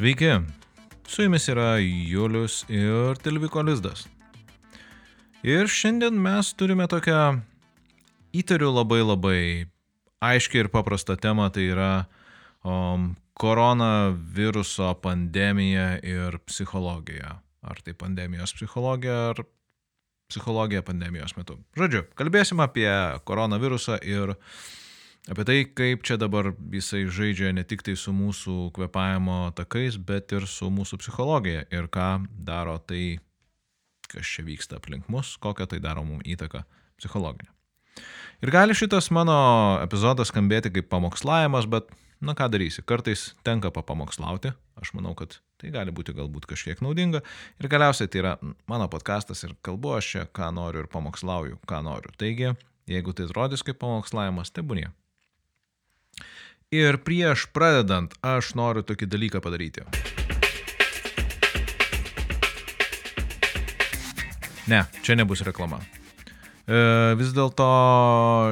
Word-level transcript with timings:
Sveiki, 0.00 0.30
su 1.06 1.22
jumis 1.22 1.44
yra 1.52 1.76
Julius 2.08 2.62
ir 2.72 3.18
Tilviko 3.20 3.60
Lizdas. 3.60 4.06
Ir 5.44 5.68
šiandien 5.68 6.16
mes 6.16 6.54
turime 6.56 6.86
tokią 6.88 7.18
įtariu 8.32 8.70
labai 8.72 9.02
labai 9.02 9.42
aiškiai 10.24 10.62
ir 10.64 10.70
paprastą 10.72 11.18
temą, 11.20 11.50
tai 11.52 11.66
yra 11.74 11.90
um, 12.64 13.10
koronaviruso 13.36 14.94
pandemija 15.04 15.98
ir 16.00 16.40
psichologija. 16.48 17.36
Ar 17.60 17.84
tai 17.84 17.92
pandemijos 17.92 18.56
psichologija, 18.56 19.34
ar 19.34 19.44
psichologija 20.32 20.80
pandemijos 20.80 21.36
metu. 21.36 21.60
Žodžiu, 21.76 22.06
kalbėsim 22.16 22.64
apie 22.64 22.88
koronavirusą 23.28 24.00
ir 24.00 24.38
apie 25.28 25.44
tai, 25.44 25.58
kaip 25.66 26.04
čia 26.06 26.16
dabar 26.20 26.52
jisai 26.72 27.04
žaidžia 27.10 27.52
ne 27.52 27.64
tik 27.66 27.84
tai 27.84 27.96
su 27.98 28.14
mūsų 28.14 28.70
kvepavimo 28.76 29.50
takais, 29.58 29.98
bet 29.98 30.32
ir 30.32 30.46
su 30.48 30.70
mūsų 30.72 31.00
psichologija 31.02 31.66
ir 31.68 31.90
ką 31.92 32.10
daro 32.46 32.78
tai, 32.78 33.20
kas 34.10 34.26
čia 34.26 34.46
vyksta 34.46 34.80
aplink 34.80 35.10
mus, 35.12 35.36
kokią 35.42 35.68
tai 35.70 35.80
daro 35.82 36.04
mums 36.06 36.24
įtaką 36.24 36.64
psichologinę. 37.00 37.50
Ir 38.40 38.52
gali 38.54 38.72
šitas 38.76 39.10
mano 39.12 39.36
epizodas 39.82 40.30
skambėti 40.32 40.72
kaip 40.72 40.88
pamokslavimas, 40.88 41.66
bet, 41.68 41.90
na 42.24 42.32
ką 42.36 42.48
darysi, 42.52 42.84
kartais 42.86 43.34
tenka 43.44 43.68
papamokslauti, 43.74 44.54
aš 44.80 44.94
manau, 44.96 45.12
kad 45.18 45.36
tai 45.60 45.72
gali 45.74 45.92
būti 45.92 46.14
galbūt 46.16 46.48
kažkiek 46.48 46.80
naudinga. 46.80 47.20
Ir 47.60 47.68
galiausiai 47.68 48.08
tai 48.08 48.22
yra 48.22 48.32
mano 48.70 48.88
podkastas 48.88 49.44
ir 49.44 49.52
kalbu 49.66 49.92
aš 49.98 50.14
čia, 50.14 50.24
ką 50.24 50.48
noriu 50.56 50.86
ir 50.86 50.88
pamokslauju, 50.92 51.60
ką 51.68 51.82
noriu. 51.84 52.14
Taigi, 52.16 52.54
jeigu 52.88 53.12
tai 53.12 53.28
atrodys 53.28 53.66
kaip 53.66 53.80
pamokslavimas, 53.82 54.54
tai 54.56 54.64
būnie. 54.64 54.88
Ir 56.70 57.00
prieš 57.02 57.48
pradedant, 57.50 58.12
aš 58.22 58.52
noriu 58.54 58.84
tokį 58.86 59.08
dalyką 59.10 59.40
padaryti. 59.42 59.82
Ne, 64.70 64.84
čia 65.02 65.16
nebus 65.18 65.42
reklama. 65.42 65.80
E, 65.82 66.78
vis 67.18 67.32
dėlto 67.34 67.66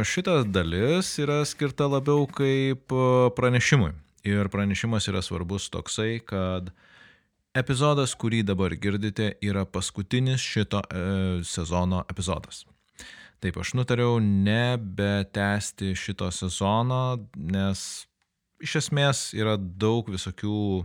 šitas 0.02 0.48
dalis 0.50 1.12
yra 1.22 1.44
skirta 1.46 1.86
labiau 1.86 2.26
kaip 2.26 2.90
e, 2.90 3.04
pranešimui. 3.38 3.92
Ir 4.26 4.50
pranešimas 4.50 5.06
yra 5.12 5.22
svarbus 5.22 5.68
toksai, 5.70 6.18
kad 6.18 6.72
epizodas, 7.54 8.16
kurį 8.18 8.42
dabar 8.50 8.74
girdite, 8.74 9.36
yra 9.38 9.62
paskutinis 9.62 10.42
šito 10.42 10.82
e, 10.90 11.06
sezono 11.46 12.02
epizodas. 12.10 12.64
Taip, 13.38 13.54
aš 13.62 13.76
nutariau 13.78 14.18
nebetesti 14.18 15.94
šito 15.94 16.32
sezono, 16.34 17.28
nes 17.38 18.07
iš 18.62 18.76
esmės 18.82 19.32
yra 19.38 19.56
daug 19.58 20.08
visokių 20.10 20.84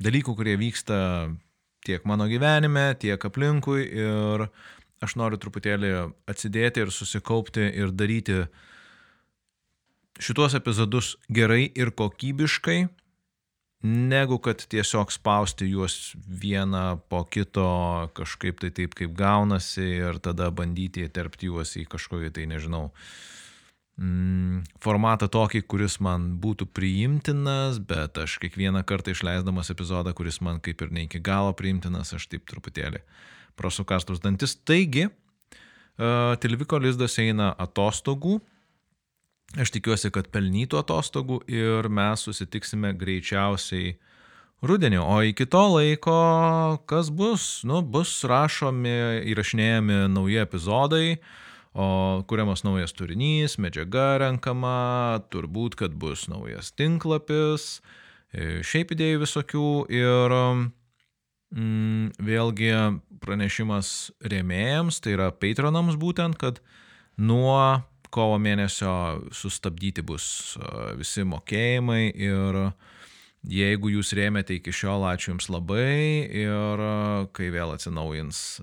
dalykų, 0.00 0.34
kurie 0.36 0.56
vyksta 0.60 0.98
tiek 1.84 2.04
mano 2.08 2.28
gyvenime, 2.28 2.92
tiek 3.00 3.20
aplinkui 3.24 3.84
ir 3.84 4.46
aš 5.00 5.16
noriu 5.16 5.40
truputėlį 5.40 5.92
atsidėti 6.28 6.84
ir 6.84 6.92
susikaupti 6.92 7.64
ir 7.80 7.92
daryti 7.92 8.42
šituos 10.20 10.56
epizodus 10.58 11.14
gerai 11.32 11.70
ir 11.72 11.92
kokybiškai, 11.96 12.82
negu 13.88 14.36
kad 14.44 14.60
tiesiog 14.68 15.12
spausti 15.12 15.70
juos 15.70 16.12
vieną 16.28 17.00
po 17.08 17.22
kito 17.24 18.10
kažkaip 18.16 18.60
tai 18.60 18.74
taip, 18.76 18.96
kaip 18.96 19.16
gaunasi 19.16 19.86
ir 20.02 20.20
tada 20.20 20.50
bandyti 20.52 21.06
įterpti 21.08 21.48
juos 21.48 21.72
į 21.80 21.86
kažkokį 21.88 22.34
tai, 22.36 22.44
nežinau, 22.50 22.90
mm, 22.90 23.39
formatą 24.80 25.28
tokį, 25.28 25.62
kuris 25.68 25.98
man 26.00 26.38
būtų 26.40 26.70
priimtinas, 26.72 27.80
bet 27.84 28.16
aš 28.18 28.38
kiekvieną 28.40 28.84
kartą 28.88 29.12
išleisdamas 29.12 29.70
epizodą, 29.74 30.14
kuris 30.16 30.40
man 30.40 30.60
kaip 30.60 30.80
ir 30.82 30.92
ne 30.94 31.04
iki 31.04 31.20
galo 31.20 31.52
priimtinas, 31.56 32.14
aš 32.16 32.30
taip 32.32 32.46
truputėlį 32.48 33.02
prosukastus 33.60 34.22
dantis. 34.24 34.56
Taigi, 34.56 35.08
uh, 35.10 36.36
Tilviko 36.40 36.80
lizdas 36.80 37.18
eina 37.20 37.52
atostogų. 37.60 38.38
Aš 39.60 39.72
tikiuosi, 39.74 40.12
kad 40.14 40.30
pelnytų 40.30 40.78
atostogų 40.78 41.40
ir 41.50 41.88
mes 41.90 42.22
susitiksime 42.22 42.94
greičiausiai 42.94 43.96
rudenį. 44.62 45.00
O 45.02 45.16
iki 45.26 45.46
to 45.50 45.64
laiko, 45.74 46.16
kas 46.86 47.10
bus? 47.10 47.64
Nu, 47.66 47.80
bus 47.82 48.12
rašomi, 48.28 48.94
įrašinėjami 49.32 50.04
nauji 50.14 50.38
epizodai, 50.44 51.18
o 51.74 52.22
kuriamas 52.26 52.64
naujas 52.66 52.94
turinys, 52.96 53.56
medžiaga 53.62 54.18
renkama, 54.24 55.20
turbūt, 55.30 55.76
kad 55.78 55.94
bus 55.94 56.26
naujas 56.30 56.72
tinklapis, 56.74 57.78
e, 58.32 58.60
šiaip 58.66 58.96
idėjų 58.96 59.22
visokių 59.22 59.68
ir 59.94 60.34
mm, 61.54 62.16
vėlgi 62.18 62.72
pranešimas 63.22 64.10
rėmėjams, 64.24 64.98
tai 65.04 65.14
yra 65.14 65.30
patronams 65.30 65.98
būtent, 66.00 66.40
kad 66.40 66.58
nuo 67.20 67.84
kovo 68.10 68.38
mėnesio 68.42 69.30
sustabdyti 69.30 70.02
bus 70.02 70.56
visi 70.98 71.22
mokėjimai 71.22 72.10
ir 72.10 72.58
jeigu 73.46 73.92
jūs 73.94 74.10
rėmėte 74.18 74.56
iki 74.58 74.74
šiol, 74.74 75.06
ačiū 75.12 75.30
Jums 75.30 75.46
labai 75.52 76.26
ir 76.26 76.82
kai 77.36 77.50
vėl 77.54 77.76
atsinaujins 77.76 78.60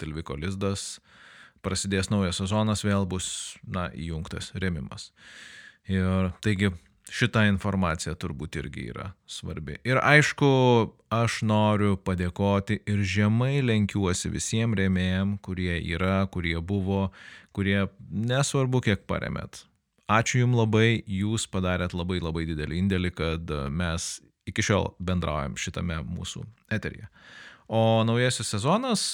Tilviko 0.00 0.38
lizdas, 0.40 0.96
prasidės 1.64 2.10
naujas 2.12 2.40
sezonas, 2.42 2.84
vėl 2.86 3.06
bus, 3.08 3.56
na, 3.66 3.88
įjungtas 3.94 4.52
rėmimas. 4.60 5.10
Ir 5.90 6.30
taigi 6.44 6.70
šita 7.10 7.44
informacija 7.50 8.14
turbūt 8.18 8.60
irgi 8.60 8.86
yra 8.92 9.10
svarbi. 9.28 9.78
Ir 9.86 9.98
aišku, 10.02 10.50
aš 11.12 11.40
noriu 11.46 11.96
padėkoti 11.98 12.80
ir 12.88 13.02
žemai 13.02 13.58
lenkiuosi 13.66 14.30
visiems 14.30 14.78
rėmėjim, 14.78 15.36
kurie 15.42 15.74
yra, 15.80 16.22
kurie 16.30 16.56
buvo, 16.62 17.08
kurie 17.56 17.88
nesvarbu, 18.10 18.82
kiek 18.86 19.06
paremėt. 19.10 19.64
Ačiū 20.10 20.42
Jums 20.42 20.58
labai, 20.58 21.02
Jūs 21.06 21.46
padarėt 21.50 21.94
labai 21.94 22.18
labai 22.22 22.46
didelį 22.48 22.80
indėlį, 22.82 23.10
kad 23.14 23.52
mes 23.70 24.16
iki 24.50 24.64
šiol 24.64 24.92
bendraujam 24.98 25.54
šitame 25.60 26.00
mūsų 26.06 26.42
eteryje. 26.74 27.06
O 27.70 28.02
naujasis 28.02 28.50
sezonas, 28.50 29.04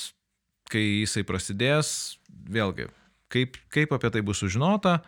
kai 0.72 0.82
jisai 1.02 1.22
prasidės, 1.26 2.16
vėlgi, 2.50 2.88
kaip, 3.32 3.60
kaip 3.74 3.94
apie 3.96 4.10
tai 4.14 4.24
bus 4.26 4.42
sužinota, 4.42 5.00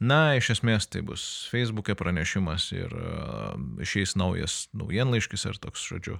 Na, 0.00 0.32
iš 0.32 0.54
esmės 0.54 0.86
tai 0.88 1.02
bus 1.04 1.22
Facebook'e 1.52 1.92
pranešimas 1.92 2.70
ir 2.72 2.92
uh, 2.96 3.50
išeis 3.84 4.14
naujas 4.16 4.62
naujienlaiškis 4.72 5.44
ar 5.50 5.58
toks, 5.60 5.82
žodžiu. 5.92 6.16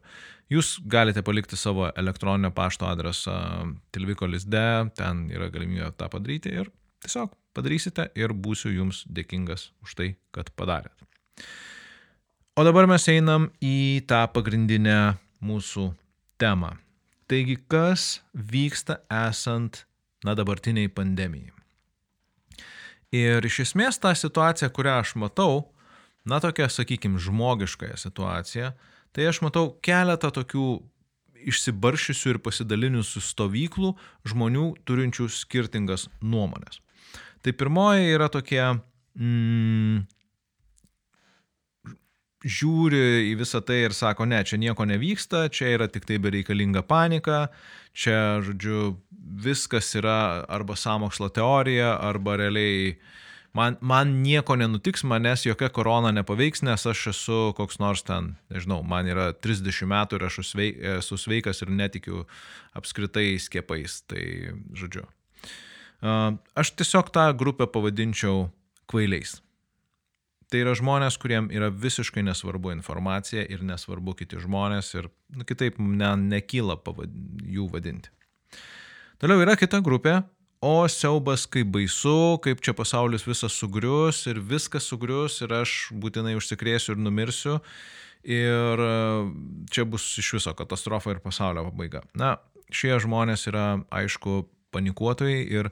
Jūs 0.52 0.74
galite 0.84 1.22
palikti 1.24 1.56
savo 1.56 1.86
elektroninio 1.88 2.50
pašto 2.52 2.90
adresą 2.90 3.38
Tilviko 3.88 4.28
lizde, 4.28 4.90
ten 5.00 5.30
yra 5.32 5.48
galimybė 5.48 5.94
tą 5.96 6.10
padaryti 6.12 6.52
ir 6.60 6.68
tiesiog 7.00 7.32
padarysite 7.56 8.10
ir 8.20 8.36
būsiu 8.36 8.74
jums 8.74 9.06
dėkingas 9.08 9.70
už 9.80 9.96
tai, 9.96 10.10
kad 10.36 10.52
padarėt. 10.60 10.92
O 12.60 12.66
dabar 12.68 12.84
mes 12.90 13.08
einam 13.08 13.48
į 13.64 14.04
tą 14.04 14.26
pagrindinę 14.34 15.16
mūsų 15.40 15.88
temą. 16.36 16.74
Taigi, 17.30 17.54
kas 17.70 18.20
vyksta 18.34 19.00
esant, 19.28 19.84
na, 20.26 20.34
dabartiniai 20.34 20.90
pandemijai? 20.90 21.54
Ir 23.14 23.46
iš 23.46 23.60
esmės 23.66 23.98
tą 24.02 24.10
situaciją, 24.18 24.70
kurią 24.74 24.96
aš 25.02 25.16
matau, 25.18 25.64
na 26.26 26.40
tokia, 26.42 26.66
sakykime, 26.70 27.18
žmogiškąją 27.22 27.98
situaciją, 27.98 28.72
tai 29.14 29.26
aš 29.30 29.40
matau 29.46 29.70
keletą 29.82 30.30
tokių 30.34 30.66
išsibaršysių 31.50 32.34
ir 32.34 32.38
pasidalinusių 32.44 33.22
stovyklų 33.24 33.94
žmonių 34.28 34.66
turinčių 34.86 35.28
skirtingas 35.32 36.08
nuomonės. 36.20 36.82
Tai 37.40 37.54
pirmoji 37.56 38.10
yra 38.14 38.28
tokie, 38.28 38.62
mm, 39.16 40.02
žiūri 42.44 43.30
į 43.30 43.34
visą 43.40 43.60
tai 43.64 43.82
ir 43.84 43.94
sako, 43.96 44.26
ne, 44.28 44.40
čia 44.46 44.58
nieko 44.60 44.86
nevyksta, 44.88 45.48
čia 45.52 45.74
yra 45.76 45.88
tik 45.92 46.06
tai 46.08 46.18
bereikalinga 46.22 46.82
panika, 46.88 47.48
čia, 47.92 48.40
žodžiu, 48.44 48.94
viskas 49.40 49.92
yra 49.98 50.46
arba 50.48 50.76
samokslo 50.78 51.28
teorija, 51.34 51.94
arba 52.00 52.38
realiai 52.40 52.94
man, 53.56 53.76
man 53.80 54.14
nieko 54.24 54.56
nenutiks, 54.56 55.04
manęs 55.04 55.44
jokia 55.44 55.68
korona 55.74 56.12
nepaveiks, 56.16 56.64
nes 56.66 56.86
aš 56.86 57.06
esu 57.12 57.40
koks 57.58 57.80
nors 57.82 58.04
ten, 58.06 58.34
nežinau, 58.52 58.80
man 58.86 59.10
yra 59.10 59.30
30 59.36 59.90
metų 59.90 60.20
ir 60.20 60.26
aš 60.30 60.40
esu 60.40 61.20
sveikas 61.20 61.60
ir 61.64 61.74
netikiu 61.74 62.24
apskritai 62.78 63.34
skiepais. 63.42 64.00
Tai, 64.08 64.24
žodžiu. 64.78 65.04
Aš 66.00 66.72
tiesiog 66.78 67.12
tą 67.12 67.28
grupę 67.36 67.68
pavadinčiau 67.68 68.48
kvailiais. 68.88 69.40
Tai 70.50 70.64
yra 70.64 70.74
žmonės, 70.74 71.14
kuriem 71.22 71.46
yra 71.54 71.68
visiškai 71.70 72.24
nesvarbu 72.26 72.72
informacija 72.74 73.44
ir 73.46 73.62
nesvarbu 73.62 74.16
kiti 74.18 74.40
žmonės 74.42 74.88
ir 74.98 75.06
nu, 75.30 75.46
kitaip 75.46 75.78
ne, 75.78 76.10
nekyla 76.18 76.74
pavad, 76.82 77.12
jų 77.46 77.68
vadinti. 77.70 78.10
Toliau 79.22 79.44
yra 79.44 79.54
kita 79.60 79.78
grupė, 79.84 80.16
o 80.64 80.88
siaubas 80.90 81.46
kaip 81.46 81.70
baisu, 81.72 82.40
kaip 82.42 82.64
čia 82.66 82.74
pasaulis 82.76 83.24
visas 83.28 83.54
sugrius 83.54 84.24
ir 84.26 84.40
viskas 84.42 84.90
sugrius 84.90 85.38
ir 85.44 85.54
aš 85.60 85.76
būtinai 86.02 86.34
užsikrėsiu 86.40 86.96
ir 86.96 87.02
numirsiu. 87.04 87.60
ir 88.24 88.80
e, 88.84 88.96
čia 89.72 89.86
bus 89.88 90.04
iš 90.20 90.34
viso 90.34 90.52
katastrofa 90.52 91.14
ir 91.14 91.22
pasaulio 91.24 91.62
pabaiga. 91.70 92.02
Na, 92.12 92.34
šie 92.68 92.98
žmonės 93.00 93.46
yra, 93.48 93.80
aišku, 93.88 94.42
panikuotojai 94.74 95.40
ir 95.48 95.70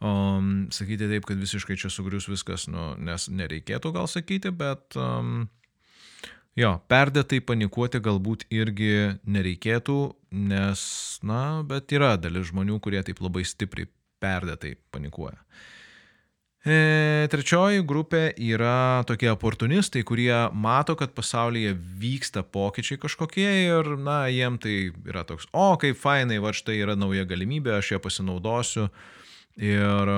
um, 0.00 0.66
sakyti 0.74 1.08
taip, 1.10 1.26
kad 1.28 1.40
visiškai 1.40 1.78
čia 1.80 1.90
sugrius 1.92 2.28
viskas, 2.30 2.66
nu, 2.72 2.94
nes 2.98 3.28
nereikėtų 3.32 3.92
gal 3.96 4.10
sakyti, 4.10 4.52
bet 4.54 4.98
um, 5.00 5.46
jo, 6.58 6.74
perdėtai 6.90 7.42
panikuoti 7.44 8.02
galbūt 8.04 8.46
irgi 8.54 9.16
nereikėtų, 9.24 10.00
nes, 10.50 10.82
na, 11.26 11.62
bet 11.68 11.94
yra 11.96 12.16
dalis 12.20 12.50
žmonių, 12.52 12.80
kurie 12.84 13.02
taip 13.06 13.22
labai 13.24 13.46
stipriai 13.48 13.90
perdėtai 14.22 14.76
panikuoja. 14.94 15.40
E, 16.66 17.28
trečioji 17.30 17.84
grupė 17.86 18.32
yra 18.42 19.04
tokie 19.06 19.28
oportunistai, 19.30 20.00
kurie 20.02 20.34
mato, 20.50 20.96
kad 20.98 21.12
pasaulyje 21.14 21.76
vyksta 22.02 22.42
pokyčiai 22.42 22.98
kažkokie 22.98 23.46
ir, 23.68 23.92
na, 24.02 24.24
jiem 24.26 24.56
tai 24.58 24.88
yra 25.06 25.22
toks, 25.28 25.46
o 25.54 25.68
kaip 25.78 26.00
fainai, 26.00 26.40
va 26.42 26.50
štai 26.56 26.80
yra 26.80 26.96
nauja 26.98 27.22
galimybė, 27.28 27.76
aš 27.76 27.92
ją 27.94 28.00
pasinaudosiu. 28.02 28.88
Ir 29.56 30.12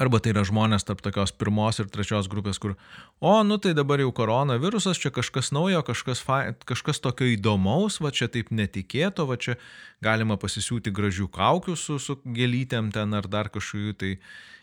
arba 0.00 0.20
tai 0.20 0.32
yra 0.32 0.42
žmonės 0.48 0.86
tarp 0.88 1.02
tokios 1.04 1.32
pirmos 1.36 1.80
ir 1.82 1.88
trečios 1.92 2.28
grupės, 2.32 2.60
kur, 2.60 2.76
o, 3.20 3.34
nu 3.44 3.58
tai 3.60 3.74
dabar 3.76 4.00
jau 4.00 4.10
koronavirusas, 4.16 5.00
čia 5.00 5.12
kažkas 5.12 5.52
naujo, 5.52 5.82
kažkas, 5.84 6.22
fa, 6.24 6.40
kažkas 6.68 7.02
tokio 7.04 7.28
įdomaus, 7.34 8.00
va 8.00 8.12
čia 8.14 8.30
taip 8.32 8.52
netikėto, 8.54 9.28
va 9.28 9.36
čia 9.36 9.58
galima 10.04 10.38
pasisiūti 10.40 10.92
gražių 10.96 11.28
kaukių 11.34 11.76
su, 11.76 11.98
su 12.00 12.16
gėlytėm 12.24 12.88
ten 12.96 13.12
ar 13.16 13.28
dar 13.28 13.52
kažkokiu 13.52 13.96
tai 14.00 14.14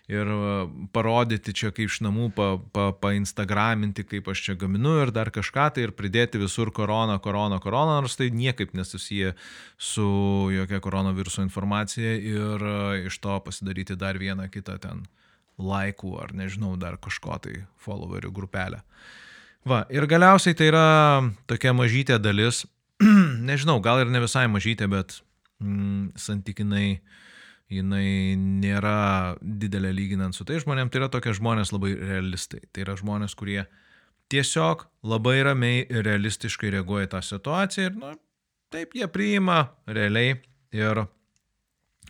ir 0.07 0.29
parodyti 0.95 1.51
čia 1.55 1.73
kaip 1.75 1.89
iš 1.91 1.99
namų, 2.05 2.29
pa, 2.35 2.47
pa, 2.73 2.87
painstagraminti, 2.95 4.05
kaip 4.07 4.29
aš 4.31 4.43
čia 4.45 4.55
gaminu 4.59 4.95
ir 5.03 5.11
dar 5.15 5.31
kažką 5.35 5.67
tai 5.75 5.83
ir 5.87 5.93
pridėti 5.95 6.39
visur 6.39 6.71
korona, 6.71 7.17
korona, 7.23 7.59
korona, 7.63 7.99
nors 7.99 8.15
tai 8.19 8.29
niekaip 8.31 8.73
nesusiję 8.77 9.33
su 9.77 10.07
jokia 10.55 10.79
koronaviruso 10.83 11.43
informacija 11.43 12.15
ir 12.15 12.65
iš 13.03 13.19
to 13.23 13.35
pasidaryti 13.43 13.99
dar 13.99 14.19
vieną 14.19 14.47
kitą 14.53 14.79
ten 14.79 15.03
laikų 15.59 16.15
ar 16.23 16.33
nežinau, 16.37 16.77
dar 16.79 16.99
kažko 17.01 17.41
tai 17.43 17.59
followerių 17.83 18.31
grupelę. 18.31 18.81
Va, 19.67 19.83
ir 19.91 20.07
galiausiai 20.07 20.55
tai 20.55 20.71
yra 20.71 20.87
tokia 21.51 21.73
mažytė 21.75 22.21
dalis, 22.23 22.63
nežinau, 23.49 23.81
gal 23.83 24.05
ir 24.05 24.11
ne 24.13 24.23
visai 24.23 24.45
mažytė, 24.47 24.87
bet 24.87 25.17
mm, 25.59 26.13
santykinai 26.15 26.91
uh, 26.93 27.15
jinai 27.71 28.37
nėra 28.39 29.35
didelė 29.41 29.91
lyginant 29.95 30.35
su 30.35 30.45
tai 30.47 30.61
žmonėm, 30.63 30.91
tai 30.91 31.01
yra 31.01 31.09
tokie 31.11 31.33
žmonės 31.35 31.73
labai 31.75 31.93
realistai. 31.99 32.63
Tai 32.71 32.85
yra 32.85 32.95
žmonės, 32.99 33.35
kurie 33.37 33.65
tiesiog 34.31 34.87
labai 35.07 35.41
ramiai 35.47 35.83
ir 35.85 36.05
realistiškai 36.07 36.71
reaguoja 36.77 37.07
į 37.07 37.13
tą 37.15 37.23
situaciją 37.23 37.91
ir, 37.91 37.99
na, 37.99 38.15
taip 38.73 38.95
jie 38.95 39.07
priima 39.11 39.61
realiai 39.87 40.39
ir, 40.75 41.03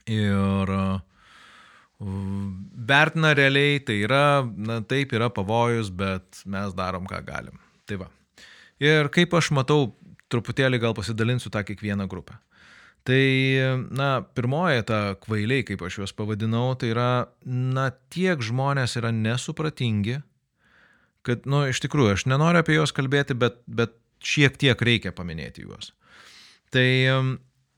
ir 0.09 0.73
vertina 2.87 3.33
realiai, 3.37 3.79
tai 3.85 4.01
yra, 4.05 4.25
na, 4.45 4.81
taip 4.85 5.13
yra 5.17 5.29
pavojus, 5.33 5.89
bet 5.89 6.43
mes 6.45 6.75
darom, 6.77 7.07
ką 7.09 7.21
galim. 7.25 7.57
Tai 7.89 8.03
va. 8.03 8.11
Ir 8.81 9.09
kaip 9.13 9.33
aš 9.33 9.49
matau, 9.57 9.95
truputėlį 10.29 10.81
gal 10.83 10.93
pasidalinsiu 10.93 11.49
tą 11.53 11.63
kiekvieną 11.65 12.05
grupę. 12.09 12.37
Tai, 13.07 13.23
na, 13.95 14.07
pirmoji 14.35 14.83
ta 14.89 14.97
kvailiai, 15.23 15.63
kaip 15.63 15.83
aš 15.87 16.01
juos 16.01 16.11
pavadinau, 16.15 16.73
tai 16.75 16.91
yra, 16.91 17.11
na, 17.47 17.87
tiek 18.11 18.41
žmonės 18.43 18.97
yra 18.99 19.13
nesupratingi, 19.15 20.17
kad, 21.23 21.45
na, 21.47 21.53
nu, 21.53 21.61
iš 21.71 21.79
tikrųjų, 21.85 22.17
aš 22.17 22.25
nenoriu 22.27 22.59
apie 22.59 22.75
juos 22.75 22.91
kalbėti, 22.95 23.37
bet, 23.39 23.61
bet 23.67 23.95
šiek 24.19 24.59
tiek 24.59 24.81
reikia 24.83 25.15
paminėti 25.15 25.63
juos. 25.63 25.93
Tai 26.75 26.87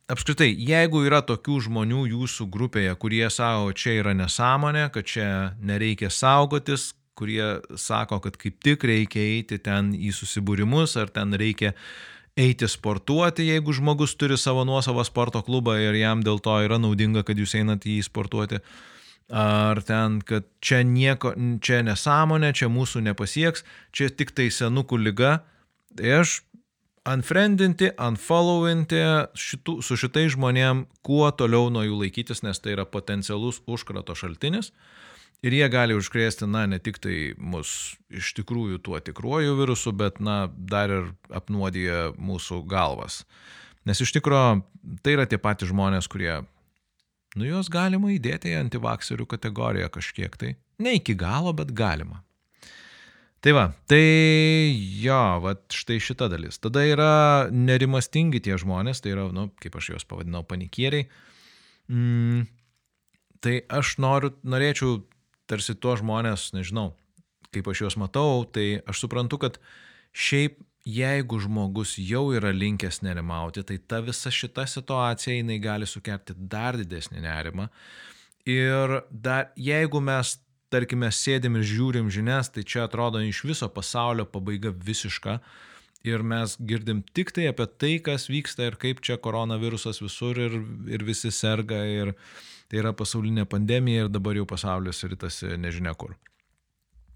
apskritai, 0.10 0.50
jeigu 0.50 1.04
yra 1.06 1.22
tokių 1.26 1.60
žmonių 1.68 2.08
jūsų 2.16 2.50
grupėje, 2.50 2.96
kurie 3.02 3.28
savo, 3.30 3.70
čia 3.78 4.00
yra 4.00 4.16
nesąmonė, 4.18 4.88
kad 4.96 5.06
čia 5.14 5.30
nereikia 5.62 6.10
saugotis, 6.10 6.96
kurie 7.20 7.60
sako, 7.78 8.22
kad 8.24 8.38
kaip 8.40 8.58
tik 8.64 8.86
reikia 8.88 9.22
eiti 9.36 9.60
ten 9.62 9.92
į 9.94 10.14
susibūrimus, 10.16 10.96
ar 11.02 11.12
ten 11.14 11.36
reikia 11.38 11.76
eiti 12.40 12.68
sportuoti, 12.72 13.48
jeigu 13.52 13.74
žmogus 13.76 14.16
turi 14.20 14.38
savo 14.40 14.64
nuosavą 14.68 15.04
sporto 15.08 15.42
klubą 15.46 15.76
ir 15.82 15.98
jam 16.00 16.24
dėl 16.26 16.40
to 16.44 16.56
yra 16.66 16.80
naudinga, 16.82 17.26
kad 17.28 17.40
jūs 17.40 17.58
einate 17.60 17.90
į 17.92 18.00
jį 18.00 18.08
sportuoti. 18.08 18.62
Ar 19.30 19.78
ten, 19.86 20.22
kad 20.26 20.48
čia 20.66 20.82
nieko, 20.82 21.36
čia 21.62 21.84
nesąmonė, 21.86 22.50
čia 22.58 22.70
mūsų 22.72 23.04
nepasieks, 23.06 23.66
čia 23.94 24.10
tik 24.10 24.34
tai 24.34 24.48
senukų 24.54 24.98
lyga. 25.04 25.36
Tai 26.00 26.16
aš 26.22 26.40
unfriendinti, 27.10 27.92
unfollowinti 28.02 29.04
šitų, 29.38 29.80
su 29.86 29.98
šitais 30.00 30.34
žmonėm 30.34 30.88
kuo 31.06 31.30
toliau 31.30 31.70
nuo 31.74 31.86
jų 31.86 32.02
laikytis, 32.04 32.42
nes 32.46 32.62
tai 32.62 32.74
yra 32.76 32.88
potencialus 32.90 33.62
užkrato 33.70 34.18
šaltinis. 34.18 34.72
Ir 35.40 35.56
jie 35.56 35.68
gali 35.72 35.96
užkrėsti, 35.96 36.50
na, 36.52 36.66
ne 36.68 36.82
tik 36.84 36.98
tai 37.00 37.34
mus 37.40 37.96
iš 38.12 38.34
tikrųjų 38.42 38.82
tuo 38.84 39.00
tikruoju 39.00 39.56
virusu, 39.56 39.94
bet, 39.96 40.20
na, 40.20 40.50
dar 40.52 40.92
ir 40.92 41.12
apnuodija 41.32 42.10
mūsų 42.20 42.66
galvas. 42.68 43.22
Nes 43.88 44.02
iš 44.04 44.12
tikrųjų 44.18 45.00
tai 45.06 45.16
yra 45.16 45.28
tie 45.30 45.40
patys 45.40 45.72
žmonės, 45.72 46.10
kurie, 46.12 46.42
nu, 47.40 47.48
juos 47.48 47.72
galima 47.72 48.12
įdėti 48.12 48.52
į 48.52 48.58
antivakserių 48.66 49.30
kategoriją 49.32 49.88
kažkiek 49.96 50.36
tai. 50.40 50.58
Ne 50.84 50.98
iki 51.00 51.16
galo, 51.20 51.56
bet 51.56 51.72
galima. 51.76 52.20
Tai 53.40 53.54
va, 53.56 53.66
tai 53.88 54.04
jo, 55.00 55.22
va 55.40 55.54
štai 55.72 56.02
šita 56.04 56.28
dalis. 56.32 56.60
Tada 56.60 56.84
yra 56.84 57.12
nerimastingi 57.56 58.42
tie 58.44 58.58
žmonės, 58.60 59.00
tai 59.00 59.14
yra, 59.14 59.30
nu, 59.32 59.48
kaip 59.64 59.78
aš 59.80 59.94
juos 59.94 60.08
pavadinau, 60.08 60.44
panikieriai. 60.44 61.08
Mm, 61.88 62.44
tai 63.40 63.62
aš 63.80 63.96
noriu, 64.04 64.34
norėčiau 64.44 65.00
tarsi 65.50 65.76
tuos 65.76 66.04
žmonės, 66.04 66.52
nežinau, 66.56 66.94
kaip 67.54 67.68
aš 67.72 67.86
juos 67.86 67.98
matau, 68.00 68.44
tai 68.46 68.84
aš 68.90 69.06
suprantu, 69.06 69.42
kad 69.42 69.58
šiaip 70.14 70.60
jeigu 70.90 71.40
žmogus 71.44 71.96
jau 72.00 72.30
yra 72.36 72.52
linkęs 72.56 73.02
nerimauti, 73.06 73.64
tai 73.64 73.78
ta 73.78 74.00
visa 74.04 74.32
šita 74.32 74.66
situacija 74.68 75.36
jinai 75.36 75.60
gali 75.62 75.88
sukelti 75.90 76.36
dar 76.38 76.78
didesnį 76.80 77.24
nerimą. 77.26 77.68
Ir 78.50 79.02
dar 79.12 79.52
jeigu 79.60 80.02
mes, 80.02 80.38
tarkime, 80.74 81.10
sėdim 81.14 81.60
ir 81.60 81.68
žiūrim 81.68 82.10
žinias, 82.14 82.50
tai 82.54 82.64
čia 82.64 82.86
atrodo 82.88 83.22
iš 83.22 83.44
viso 83.46 83.70
pasaulio 83.70 84.26
pabaiga 84.26 84.72
visiška. 84.72 85.40
Ir 86.08 86.24
mes 86.24 86.56
girdim 86.64 87.02
tik 87.14 87.34
tai 87.36 87.50
apie 87.50 87.66
tai, 87.68 87.98
kas 88.04 88.30
vyksta 88.32 88.70
ir 88.70 88.78
kaip 88.80 89.02
čia 89.04 89.18
koronavirusas 89.20 90.00
visur 90.00 90.40
ir, 90.40 90.56
ir 90.88 91.04
visi 91.04 91.32
serga 91.36 91.82
ir, 91.84 92.14
tai 92.72 92.80
yra 92.84 92.94
pasaulinė 92.96 93.44
pandemija 93.50 94.06
ir 94.06 94.12
dabar 94.14 94.40
jau 94.40 94.48
pasaulis 94.48 95.04
rytasi 95.04 95.58
nežinia 95.60 95.92
kur. 96.00 96.16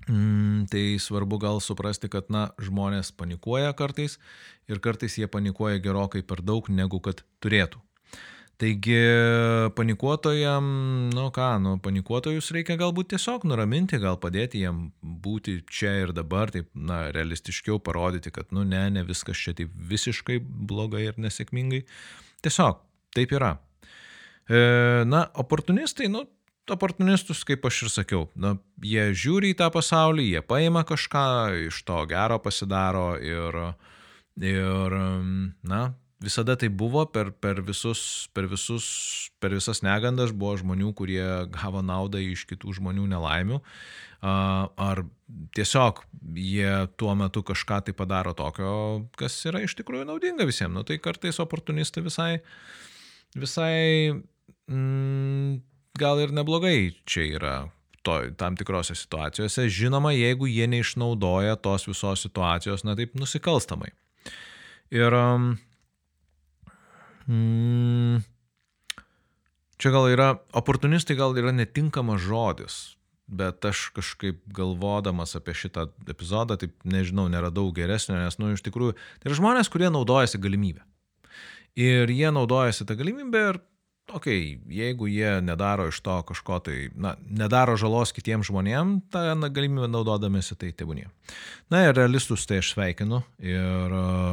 Mm, 0.09 0.65
tai 0.67 0.99
svarbu 0.99 1.39
gal 1.39 1.61
suprasti, 1.63 2.09
kad, 2.11 2.27
na, 2.27 2.49
žmonės 2.59 3.13
panikuoja 3.15 3.71
kartais 3.79 4.17
ir 4.67 4.83
kartais 4.83 5.15
jie 5.15 5.29
panikuoja 5.31 5.79
gerokai 5.79 6.25
per 6.27 6.43
daug, 6.43 6.67
negu 6.67 6.99
kad 6.99 7.23
turėtų. 7.39 7.79
Taigi 8.61 8.99
panikuotojam, 9.75 10.65
nu 11.09 11.25
ką, 11.33 11.47
nu 11.63 11.71
panikuotojus 11.81 12.51
reikia 12.53 12.75
galbūt 12.77 13.09
tiesiog 13.15 13.47
nuraminti, 13.49 13.97
gal 13.99 14.19
padėti 14.21 14.61
jiem 14.61 14.83
būti 15.01 15.57
čia 15.65 15.95
ir 16.03 16.13
dabar, 16.13 16.51
taip, 16.53 16.69
na, 16.77 17.07
realistiškiau 17.15 17.79
parodyti, 17.81 18.29
kad, 18.35 18.51
nu 18.53 18.61
ne, 18.67 18.83
ne 18.93 19.03
viskas 19.07 19.41
čia 19.41 19.55
taip 19.57 19.73
visiškai 19.73 20.37
blogai 20.43 21.07
ir 21.07 21.17
nesėkmingai. 21.17 21.81
Tiesiog 22.45 22.77
taip 23.17 23.33
yra. 23.33 23.55
E, 24.45 24.61
na, 25.09 25.25
oportunistai, 25.41 26.11
nu, 26.13 26.21
oportunistus, 26.71 27.41
kaip 27.49 27.65
aš 27.65 27.81
ir 27.87 27.91
sakiau, 27.95 28.27
na, 28.37 28.53
jie 28.85 29.09
žiūri 29.17 29.55
į 29.55 29.57
tą 29.63 29.71
pasaulį, 29.73 30.29
jie 30.35 30.45
paima 30.45 30.85
kažką, 30.87 31.25
iš 31.71 31.81
to 31.89 32.05
gero 32.11 32.37
pasidaro 32.43 33.15
ir, 33.17 33.59
ir 34.37 34.97
na, 35.65 35.83
visada 36.23 36.55
tai 36.59 36.69
buvo 36.71 37.03
per, 37.11 37.31
per, 37.35 37.59
visus, 37.65 38.29
per, 38.33 38.47
visus, 38.51 38.85
per 39.43 39.53
visas 39.55 39.83
negandas 39.83 40.31
buvo 40.31 40.55
žmonių, 40.61 40.93
kurie 40.95 41.25
gavo 41.53 41.83
naudą 41.83 42.21
iš 42.23 42.45
kitų 42.49 42.77
žmonių 42.79 43.09
nelaimių. 43.11 43.59
Ar 44.23 45.03
tiesiog 45.57 45.99
jie 46.39 46.71
tuo 46.99 47.15
metu 47.19 47.43
kažką 47.43 47.81
tai 47.87 47.95
padaro 47.97 48.31
tokio, 48.37 48.71
kas 49.19 49.35
yra 49.49 49.63
iš 49.65 49.75
tikrųjų 49.81 50.07
naudinga 50.07 50.47
visiems. 50.47 50.73
Nu, 50.77 50.85
tai 50.87 50.99
kartais 51.03 51.41
oportunistai 51.43 52.05
visai, 52.05 52.31
visai 53.35 53.75
mm, 54.71 55.59
gal 55.99 56.23
ir 56.23 56.31
neblogai 56.35 56.93
čia 57.03 57.27
yra 57.35 57.57
to, 58.03 58.15
tam 58.39 58.55
tikrose 58.59 58.95
situacijose. 58.95 59.67
Žinoma, 59.67 60.13
jeigu 60.15 60.47
jie 60.47 60.69
neišnaudoja 60.71 61.59
tos 61.63 61.87
visos 61.89 62.23
situacijos, 62.23 62.87
na 62.87 62.95
taip, 62.99 63.15
nusikalstamai. 63.19 63.91
Ir 64.93 65.15
um, 65.17 65.53
mm, 67.27 68.23
čia 69.77 69.93
gal 69.93 70.09
yra, 70.11 70.33
oportunistai 70.55 71.17
gal 71.19 71.35
yra 71.37 71.53
netinkamas 71.55 72.21
žodis. 72.23 72.81
bet 73.33 73.65
aš 73.65 73.87
kažkaip 73.95 74.41
galvodamas 74.53 75.31
apie 75.39 75.55
šitą 75.55 75.87
epizodą, 76.11 76.57
taip 76.59 76.73
nežinau, 76.83 77.29
neradau 77.31 77.71
geresnio, 77.73 78.17
nes, 78.19 78.35
nu, 78.37 78.51
iš 78.53 78.61
tikrųjų, 78.65 78.97
tai 79.21 79.29
yra 79.31 79.37
žmonės, 79.39 79.71
kurie 79.71 79.87
naudojasi 79.89 80.41
galimybę. 80.43 80.83
Ir 81.79 82.11
jie 82.13 82.29
naudojasi 82.35 82.85
tą 82.85 82.97
galimybę 82.99 83.43
ir, 83.47 83.59
okei, 84.11 84.59
okay, 84.59 84.75
jeigu 84.75 85.07
jie 85.09 85.31
nedaro 85.41 85.87
iš 85.89 86.01
to 86.05 86.19
kažko 86.29 86.59
tai, 86.67 86.77
na, 86.93 87.15
nedaro 87.25 87.77
žalos 87.79 88.13
kitiems 88.13 88.51
žmonėms, 88.51 89.07
tą 89.15 89.23
na, 89.39 89.49
galimybę 89.49 89.89
naudodamėsi, 89.89 90.59
tai 90.59 90.73
tebūnie. 90.75 91.07
Na 91.73 91.87
ir 91.87 91.95
realistus 91.97 92.45
tai 92.45 92.59
aš 92.61 92.75
sveikinu 92.75 93.23
ir 93.41 93.97
uh, 93.97 94.32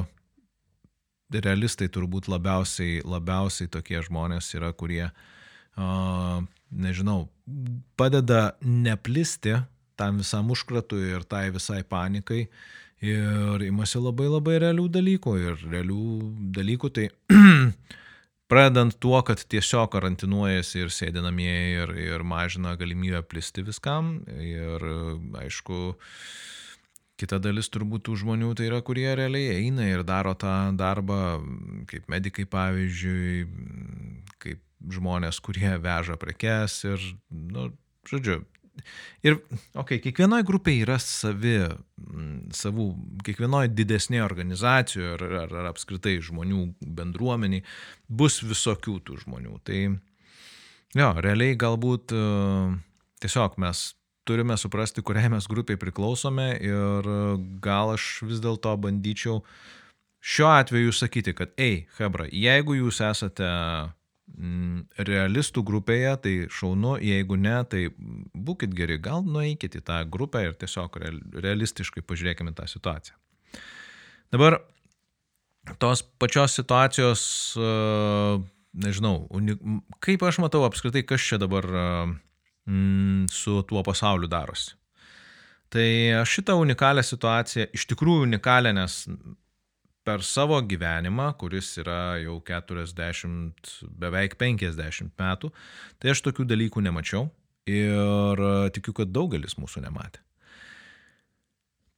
realistai 1.31 1.89
turbūt 1.93 2.29
labiausiai, 2.31 3.01
labiausiai 3.07 3.71
tokie 3.71 4.01
žmonės 4.03 4.51
yra, 4.59 4.73
kurie 4.73 5.07
uh, 5.07 6.41
nežinau, 6.71 7.29
padeda 7.97 8.53
neplisti 8.63 9.57
tam 10.01 10.21
visam 10.23 10.51
užkratui 10.51 11.11
ir 11.15 11.25
tai 11.29 11.51
visai 11.55 11.83
panikai 11.85 12.47
ir 13.05 13.65
imasi 13.65 14.01
labai 14.01 14.29
labai 14.29 14.59
realių 14.63 14.87
dalykų 14.93 15.35
ir 15.41 15.65
realių 15.73 16.05
dalykų 16.57 16.91
tai 16.97 17.09
pradedant 18.51 18.97
tuo, 19.01 19.21
kad 19.27 19.41
tiesiog 19.41 19.91
karantinuojasi 19.93 20.85
ir 20.85 20.93
sėdi 20.95 21.23
namie 21.25 21.55
ir, 21.81 21.95
ir 21.97 22.25
mažina 22.27 22.77
galimybę 22.81 23.23
plisti 23.29 23.65
viskam 23.67 24.19
ir 24.41 24.85
aišku, 25.45 25.81
Kita 27.21 27.37
dalis 27.43 27.69
turbūt 27.73 28.07
tų 28.09 28.17
žmonių 28.23 28.55
tai 28.57 28.71
yra, 28.71 28.81
kurie 28.85 29.09
realiai 29.19 29.59
eina 29.59 29.85
ir 29.91 30.05
daro 30.09 30.33
tą 30.39 30.73
darbą, 30.79 31.41
kaip 31.91 32.09
medikai 32.13 32.47
pavyzdžiui, 32.49 33.43
kaip 34.41 34.63
žmonės, 34.89 35.43
kurie 35.45 35.75
veža 35.83 36.17
prekes 36.21 36.79
ir, 36.89 37.05
nu, 37.31 37.69
žodžiu. 38.09 38.41
Ir, 39.27 39.37
okei, 39.37 39.75
okay, 39.83 40.01
kiekvienoje 40.07 40.47
grupėje 40.49 40.85
yra 40.87 40.97
savi, 41.03 41.59
savų, 42.57 42.87
kiekvienoje 43.27 43.73
didesnėje 43.75 44.25
organizacijoje 44.25 45.11
ar, 45.19 45.25
ar, 45.43 45.55
ar 45.63 45.71
apskritai 45.75 46.17
žmonių 46.25 46.63
bendruomeniai 46.81 47.65
bus 48.09 48.41
visokių 48.41 48.97
tų 49.05 49.21
žmonių. 49.27 49.59
Tai, 49.67 49.81
jo, 50.97 51.11
realiai 51.21 51.59
galbūt 51.61 52.17
uh, 52.17 52.73
tiesiog 53.21 53.61
mes 53.61 53.91
turime 54.31 54.57
suprasti, 54.61 55.03
kuriai 55.03 55.33
mes 55.35 55.51
grupiai 55.51 55.81
priklausome 55.81 56.49
ir 56.63 57.13
gal 57.65 57.97
aš 57.99 58.21
vis 58.31 58.41
dėlto 58.43 58.77
bandyčiau 58.87 59.43
šiuo 60.21 60.53
atveju 60.55 60.95
sakyti, 60.95 61.35
kad, 61.35 61.53
ei, 61.59 61.89
Hebra, 61.99 62.31
jeigu 62.31 62.79
jūs 62.79 63.03
esate 63.05 63.49
Mm, 64.39 64.87
realistų 65.01 65.63
grupėje, 65.67 66.13
tai 66.23 66.33
šaunu, 66.55 66.95
jeigu 67.03 67.37
ne, 67.41 67.57
tai 67.69 67.89
būkite 67.91 68.77
geri, 68.79 68.99
gal 69.03 69.25
nueikit 69.27 69.75
į 69.81 69.83
tą 69.85 69.99
grupę 70.09 70.45
ir 70.47 70.55
tiesiog 70.61 70.97
realistiškai 71.45 72.05
pažiūrėkime 72.07 72.55
tą 72.57 72.69
situaciją. 72.71 73.17
Dabar 74.31 74.61
tos 75.83 76.05
pačios 76.23 76.55
situacijos, 76.57 77.23
nežinau, 78.87 79.27
kaip 80.05 80.23
aš 80.25 80.41
matau 80.45 80.63
apskritai, 80.69 81.03
kas 81.05 81.27
čia 81.27 81.41
dabar 81.43 81.67
su 83.31 83.63
tuo 83.69 83.83
pasauliu 83.87 84.29
darosi. 84.31 84.77
Tai 85.71 85.87
šitą 86.27 86.57
unikalią 86.59 87.03
situaciją, 87.07 87.69
iš 87.75 87.85
tikrųjų 87.93 88.25
unikalią, 88.27 88.73
nes 88.75 89.05
per 90.07 90.25
savo 90.27 90.59
gyvenimą, 90.67 91.29
kuris 91.39 91.77
yra 91.79 92.19
jau 92.19 92.41
40, 92.43 93.71
beveik 94.01 94.35
50 94.41 95.13
metų, 95.21 95.53
tai 96.03 96.11
aš 96.15 96.25
tokių 96.27 96.49
dalykų 96.51 96.83
nemačiau 96.83 97.29
ir 97.71 98.43
tikiu, 98.75 98.97
kad 98.97 99.13
daugelis 99.15 99.55
mūsų 99.61 99.85
nematė. 99.85 100.19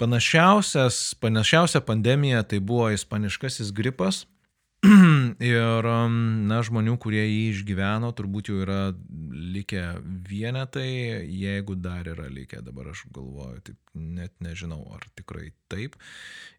Panašiausia 0.03 1.81
pandemija 1.87 2.43
tai 2.43 2.59
buvo 2.59 2.91
ispaniškasis 2.91 3.71
gripas, 3.73 4.27
ir, 5.39 5.87
um, 5.87 6.15
na, 6.51 6.59
žmonių, 6.67 6.97
kurie 6.99 7.23
jį 7.23 7.43
išgyveno, 7.53 8.09
turbūt 8.19 8.51
jau 8.51 8.57
yra 8.65 8.81
likę 9.55 9.83
vienetai, 10.27 11.23
jeigu 11.31 11.77
dar 11.79 12.09
yra 12.11 12.27
likę, 12.27 12.65
dabar 12.67 12.91
aš 12.91 13.05
galvoju, 13.15 13.63
tai 13.69 13.77
net 13.95 14.35
nežinau, 14.43 14.83
ar 14.97 15.07
tikrai 15.15 15.53
taip. 15.71 15.95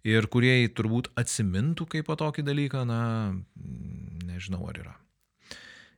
Ir 0.07 0.29
kurie 0.31 0.55
jį 0.61 0.71
turbūt 0.71 1.11
atsimintų 1.19 1.89
kaip 1.91 2.07
po 2.07 2.15
tokį 2.19 2.47
dalyką, 2.47 2.87
na, 2.87 3.03
nežinau, 4.23 4.63
ar 4.71 4.79
yra. 4.85 4.97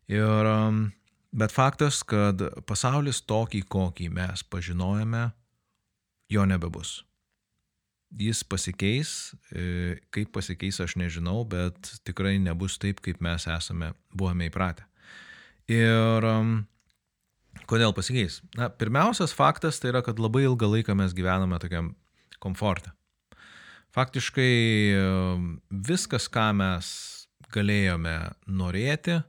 Ir, 0.10 0.50
um, 0.50 0.86
bet 1.29 1.53
faktas, 1.53 2.01
kad 2.01 2.41
pasaulis 2.65 3.22
tokį, 3.22 3.67
kokį 3.70 4.10
mes 4.17 4.48
pažinojame, 4.50 5.27
jo 6.34 6.50
nebebus 6.50 7.03
jis 8.19 8.43
pasikeis, 8.48 9.34
e, 9.51 9.98
kaip 10.13 10.31
pasikeis 10.36 10.79
aš 10.84 10.95
nežinau, 11.00 11.43
bet 11.48 11.91
tikrai 12.07 12.38
nebus 12.41 12.79
taip, 12.81 13.01
kaip 13.03 13.22
mes 13.24 13.48
esame, 13.51 13.93
buvome 14.15 14.50
įpratę. 14.50 14.86
Ir 15.72 16.27
um, 16.29 16.55
kodėl 17.69 17.95
pasikeis? 17.98 18.41
Na, 18.57 18.69
pirmiausias 18.69 19.34
faktas 19.36 19.81
tai 19.81 19.91
yra, 19.93 20.03
kad 20.05 20.22
labai 20.22 20.45
ilgą 20.45 20.69
laiką 20.77 20.95
mes 20.98 21.15
gyvename 21.17 21.60
tokiam 21.62 21.93
komforte. 22.43 22.93
Faktiškai 23.95 24.51
um, 25.00 25.55
viskas, 25.69 26.27
ką 26.31 26.50
mes 26.60 26.91
galėjome 27.55 28.17
norėti, 28.51 29.22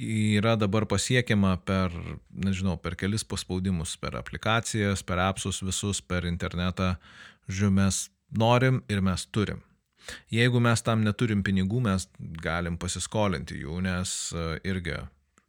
yra 0.00 0.54
dabar 0.56 0.86
pasiekiama 0.88 1.56
per, 1.66 1.92
nežinau, 2.30 2.76
per 2.80 2.96
kelis 2.96 3.24
paspaudimus, 3.26 3.96
per 4.00 4.16
aplikacijas, 4.20 5.02
per 5.04 5.20
appsus 5.20 5.60
visus, 5.64 6.00
per 6.00 6.24
internetą, 6.28 6.94
Žiūrėjau, 7.50 7.74
mes 7.74 8.04
norim 8.30 8.82
ir 8.88 9.02
mes 9.02 9.26
turim. 9.34 9.60
Jeigu 10.30 10.60
mes 10.62 10.82
tam 10.82 11.04
neturim 11.04 11.42
pinigų, 11.46 11.80
mes 11.84 12.06
galim 12.42 12.78
pasiskolinti 12.80 13.60
jų, 13.60 13.80
nes 13.84 14.32
e, 14.32 14.46
irgi 14.70 14.96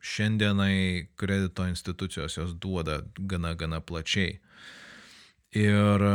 šiandienai 0.01 1.07
kredito 1.19 1.65
institucijos 1.69 2.37
jos 2.37 2.55
duoda 2.57 3.01
gana, 3.17 3.53
gana 3.55 3.81
plačiai. 3.81 4.39
Ir 5.57 6.05
e, 6.07 6.13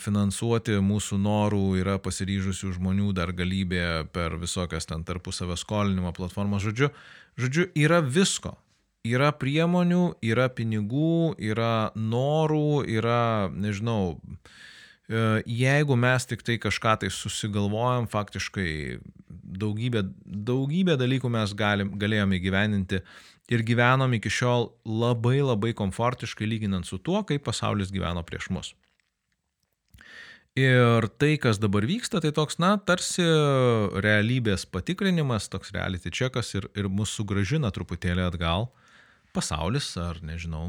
finansuoti 0.00 0.78
mūsų 0.84 1.20
norų 1.20 1.64
yra 1.80 1.98
pasiryžusių 2.02 2.74
žmonių 2.78 3.12
dar 3.16 3.34
galybė 3.36 4.06
per 4.12 4.38
visokias 4.40 4.88
ten 4.88 5.04
tarpusavio 5.06 5.58
skolinimo 5.60 6.12
platformas. 6.16 6.64
Žodžiu, 6.66 6.90
žodžiu, 7.40 7.70
yra 7.78 8.00
visko. 8.04 8.56
Yra 9.06 9.30
priemonių, 9.32 10.18
yra 10.20 10.50
pinigų, 10.52 11.38
yra 11.40 11.88
norų, 11.96 12.82
yra, 12.92 13.48
nežinau, 13.48 14.18
uh, 14.18 14.58
jeigu 15.10 15.96
mes 15.98 16.26
tik 16.26 16.42
tai 16.46 16.56
kažką 16.62 17.00
tai 17.02 17.10
susigalvojam, 17.10 18.06
faktiškai 18.10 19.00
daugybę, 19.28 20.04
daugybę 20.24 20.96
dalykų 21.00 21.30
mes 21.34 21.54
galim, 21.58 21.96
galėjome 21.98 22.38
įgyveninti 22.38 23.00
ir 23.50 23.64
gyvenom 23.66 24.14
iki 24.14 24.30
šiol 24.30 24.70
labai 24.86 25.40
labai 25.42 25.72
komfortiškai 25.74 26.46
lyginant 26.46 26.86
su 26.86 26.98
tuo, 26.98 27.24
kaip 27.26 27.42
pasaulis 27.48 27.90
gyveno 27.90 28.22
prieš 28.22 28.50
mus. 28.54 28.74
Ir 30.58 31.06
tai, 31.18 31.36
kas 31.38 31.58
dabar 31.62 31.86
vyksta, 31.86 32.20
tai 32.22 32.32
toks, 32.34 32.58
na, 32.62 32.74
tarsi 32.78 33.22
realybės 34.02 34.66
patikrinimas, 34.66 35.46
toks 35.50 35.70
reality 35.74 36.10
checkas 36.10 36.54
ir, 36.58 36.66
ir 36.74 36.90
mus 36.90 37.14
sugražina 37.14 37.70
truputėlį 37.74 38.26
atgal 38.26 38.68
pasaulis, 39.34 39.92
ar 39.98 40.18
nežinau, 40.26 40.66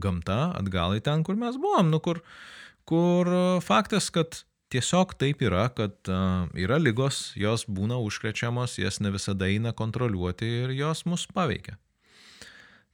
gamta 0.00 0.54
atgal 0.56 0.96
į 0.96 1.02
ten, 1.04 1.20
kur 1.24 1.36
mes 1.36 1.60
buvom, 1.60 1.90
nu 1.92 2.00
kur, 2.00 2.22
uh, 2.24 2.58
kur 2.88 3.28
e, 3.28 3.42
faktas, 3.64 4.08
kad 4.14 4.42
tiesiog 4.72 5.14
taip 5.20 5.42
yra, 5.44 5.68
kad 5.72 5.96
uh, 6.12 6.48
yra 6.58 6.76
lygos, 6.80 7.32
jos 7.40 7.64
būna 7.64 7.96
užkrečiamos, 8.04 8.76
jas 8.80 9.00
ne 9.00 9.12
visada 9.14 9.48
eina 9.48 9.72
kontroliuoti 9.72 10.48
ir 10.64 10.74
jos 10.76 11.06
mus 11.08 11.24
paveikia. 11.32 11.78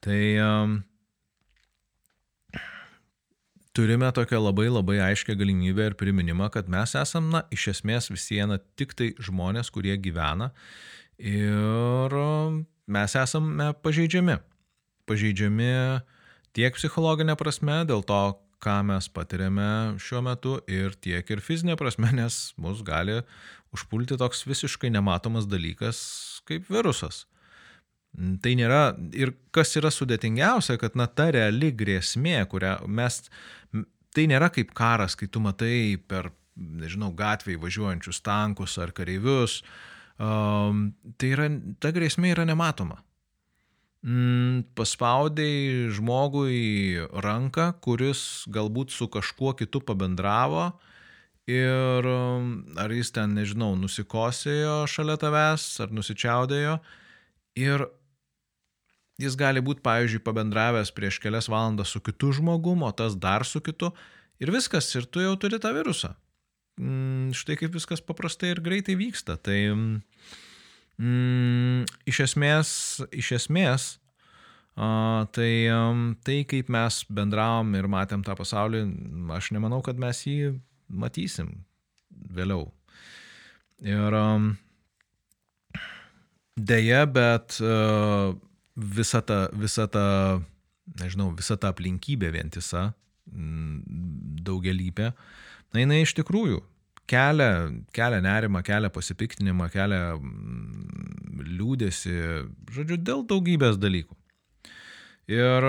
Tai 0.04 0.20
um, 0.44 0.76
turime 3.74 4.10
tokią 4.14 4.38
labai 4.44 4.68
labai 4.70 5.00
aiškę 5.08 5.34
galimybę 5.40 5.90
ir 5.90 5.98
priminimą, 5.98 6.50
kad 6.54 6.70
mes 6.70 6.94
esam, 7.00 7.32
na, 7.34 7.42
iš 7.54 7.72
esmės 7.74 8.10
vis 8.12 8.28
viena 8.30 8.60
tik 8.78 8.94
tai 8.94 9.10
žmonės, 9.18 9.72
kurie 9.74 9.96
gyvena 9.98 10.52
ir 11.18 12.14
mes 12.86 13.18
esame 13.18 13.72
pažeidžiami. 13.82 14.38
Pažeidžiami 15.10 15.72
tiek 16.54 16.78
psichologinė 16.78 17.34
prasme, 17.36 17.82
dėl 17.88 18.06
to, 18.06 18.20
ką 18.64 18.80
mes 18.88 19.11
patiriame 19.12 19.99
šiuo 20.00 20.23
metu 20.25 20.56
ir 20.71 20.97
tiek 21.04 21.28
ir 21.30 21.42
fizinė 21.44 21.76
prasme, 21.80 22.11
nes 22.16 22.54
mus 22.61 22.83
gali 22.87 23.21
užpulti 23.75 24.18
toks 24.21 24.44
visiškai 24.49 24.90
nematomas 24.94 25.49
dalykas 25.50 26.00
kaip 26.49 26.68
virusas. 26.73 27.25
Tai 28.14 28.52
nėra, 28.54 28.94
ir 29.18 29.33
kas 29.54 29.75
yra 29.80 29.90
sudėtingiausia, 29.90 30.76
kad 30.78 30.94
na 30.94 31.09
ta 31.11 31.33
reali 31.35 31.73
grėsmė, 31.75 32.37
kurią 32.50 32.76
mes, 32.87 33.25
tai 34.14 34.28
nėra 34.30 34.52
kaip 34.54 34.71
karas, 34.76 35.16
kai 35.18 35.26
tu 35.26 35.42
matai 35.42 35.97
per, 35.99 36.30
nežinau, 36.54 37.11
gatvėje 37.18 37.59
važiuojančius 37.64 38.23
tankus 38.23 38.78
ar 38.78 38.94
kareivius, 38.94 39.62
um, 40.23 40.92
tai 41.18 41.33
yra, 41.35 41.49
ta 41.83 41.90
grėsmė 41.97 42.30
yra 42.37 42.47
nematoma. 42.47 43.00
Mm, 44.04 44.76
paspaudai 44.76 45.90
žmogui 45.94 47.00
ranką, 47.25 47.73
kuris 47.84 48.44
galbūt 48.52 48.94
su 48.94 49.08
kažkuo 49.08 49.54
kitu 49.58 49.80
pabendravo 49.80 50.73
ir 51.50 52.06
mm, 52.06 52.78
ar 52.80 52.92
jis 52.92 53.12
ten, 53.16 53.34
nežinau, 53.37 53.75
nusikosėjo 53.80 54.84
šalia 54.90 55.18
tavęs 55.20 55.68
ar 55.84 55.92
nusičiaudėjo 55.96 56.78
ir 57.61 57.88
jis 59.20 59.37
gali 59.38 59.62
būti, 59.62 59.84
pavyzdžiui, 59.84 60.25
pabendravęs 60.26 60.90
prieš 60.94 61.20
kelias 61.23 61.49
valandas 61.50 61.92
su 61.94 62.02
kitu 62.02 62.32
žmogum, 62.34 62.82
o 62.82 62.90
tas 62.92 63.14
dar 63.16 63.46
su 63.46 63.62
kitu 63.62 63.92
ir 64.42 64.50
viskas, 64.54 64.90
ir 64.99 65.06
tu 65.06 65.23
jau 65.23 65.37
turi 65.40 65.61
tą 65.62 65.75
virusą. 65.76 66.14
Mm, 66.80 67.30
štai 67.38 67.54
kaip 67.61 67.76
viskas 67.76 68.02
paprastai 68.02 68.50
ir 68.50 68.61
greitai 68.64 68.96
vyksta. 68.99 69.37
Tai 69.38 69.58
mm, 69.70 70.00
iš 70.98 72.20
esmės, 72.28 72.70
iš 73.10 73.32
esmės 73.40 73.86
a, 74.76 75.26
tai, 75.34 75.66
um, 75.74 76.14
tai 76.22 76.44
kaip 76.46 76.70
mes 76.70 77.02
bendravom 77.10 77.74
ir 77.74 77.88
matėm 77.90 78.22
tą 78.26 78.36
pasaulį, 78.38 78.84
aš 79.34 79.50
nemanau, 79.54 79.82
kad 79.82 79.98
mes 79.98 80.24
jį 80.26 80.54
matysim 80.88 81.64
vėliau. 82.10 82.68
Ir 83.82 84.14
um, 84.14 84.52
dėja, 86.54 87.04
bet 87.10 87.58
uh, 87.62 88.34
visa 88.74 89.22
ta, 89.22 89.48
visa 89.52 89.88
ta, 89.90 90.06
nežinau, 91.00 91.32
visa 91.34 91.58
ta 91.58 91.74
aplinkybė 91.74 92.30
vientisa, 92.34 92.92
daugelįpė, 94.44 95.10
na 95.74 95.82
jinai 95.82 96.02
iš 96.04 96.14
tikrųjų 96.20 96.60
kelia, 97.11 97.50
kelia 97.94 98.23
nerimą, 98.25 98.62
kelia 98.66 98.90
pasipiktinimą, 98.92 99.68
kelia 99.73 100.16
liūdėsi, 101.44 102.16
žodžiu, 102.75 102.99
dėl 103.00 103.25
daugybės 103.28 103.78
dalykų. 103.80 104.16
Ir 105.32 105.68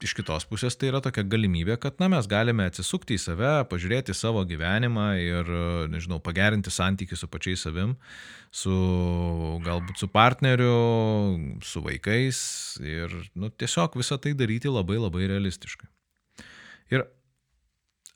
iš 0.00 0.14
kitos 0.16 0.46
pusės 0.48 0.76
tai 0.80 0.88
yra 0.88 1.02
tokia 1.04 1.24
galimybė, 1.28 1.76
kad 1.80 1.98
na, 2.00 2.08
mes 2.12 2.28
galime 2.30 2.64
atsisukti 2.70 3.18
į 3.18 3.20
save, 3.20 3.52
pažiūrėti 3.70 4.14
savo 4.16 4.42
gyvenimą 4.48 5.06
ir, 5.20 5.50
nežinau, 5.92 6.20
pagerinti 6.24 6.72
santykių 6.72 7.18
su 7.20 7.28
pačiais 7.30 7.66
savim, 7.66 7.94
su 8.50 8.72
galbūt 9.66 10.00
su 10.00 10.08
partneriu, 10.12 10.74
su 11.66 11.84
vaikais 11.84 12.40
ir 12.80 13.14
nu, 13.34 13.52
tiesiog 13.52 13.98
visą 14.00 14.20
tai 14.22 14.32
daryti 14.38 14.72
labai 14.72 14.98
labai 15.02 15.28
realistiškai. 15.34 15.90
Ir 16.96 17.04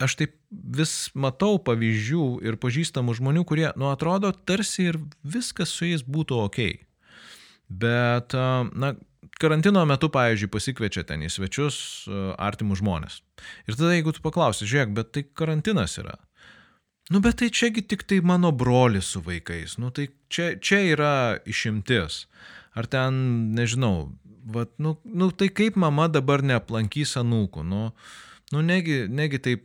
aš 0.05 0.19
taip 0.21 0.37
vis 0.51 1.11
matau 1.19 1.59
pavyzdžių 1.63 2.27
ir 2.47 2.59
pažįstamų 2.63 3.17
žmonių, 3.19 3.45
kurie, 3.49 3.69
nu, 3.81 3.91
atrodo, 3.93 4.33
tarsi 4.33 4.91
ir 4.93 5.01
viskas 5.25 5.73
su 5.75 5.89
jais 5.89 6.05
būtų 6.07 6.39
ok. 6.47 6.61
Bet, 7.73 8.37
na, 8.77 8.93
karantino 9.41 9.83
metu, 9.89 10.11
pavyzdžiui, 10.13 10.53
pasikviečia 10.53 11.05
ten 11.09 11.25
į 11.25 11.33
svečius 11.33 11.79
artimus 12.39 12.83
žmonės. 12.83 13.21
Ir 13.69 13.79
tada, 13.79 13.95
jeigu 13.97 14.15
tu 14.15 14.23
paklausi, 14.25 14.69
žiūrėk, 14.69 14.95
bet 14.97 15.13
tai 15.17 15.25
karantinas 15.27 15.99
yra. 16.03 16.19
Nu, 17.13 17.21
bet 17.21 17.37
tai 17.41 17.51
čiagi 17.53 17.83
tik 17.85 18.07
tai 18.09 18.23
mano 18.25 18.53
brolis 18.53 19.11
su 19.13 19.21
vaikais. 19.25 19.77
Nu, 19.81 19.91
tai 19.93 20.09
čia, 20.33 20.55
čia 20.57 20.81
yra 20.95 21.15
išimtis. 21.45 22.25
Ar 22.75 22.89
ten, 22.91 23.19
nežinau, 23.55 24.15
vat, 24.55 24.73
nu, 24.81 24.97
nu, 25.05 25.29
tai 25.31 25.51
kaip 25.53 25.77
mama 25.77 26.09
dabar 26.09 26.43
neaplankys 26.43 27.19
anūkų. 27.21 27.65
Nu, 27.69 27.91
nu 28.53 28.61
negi, 28.61 29.05
negi 29.09 29.41
taip, 29.41 29.65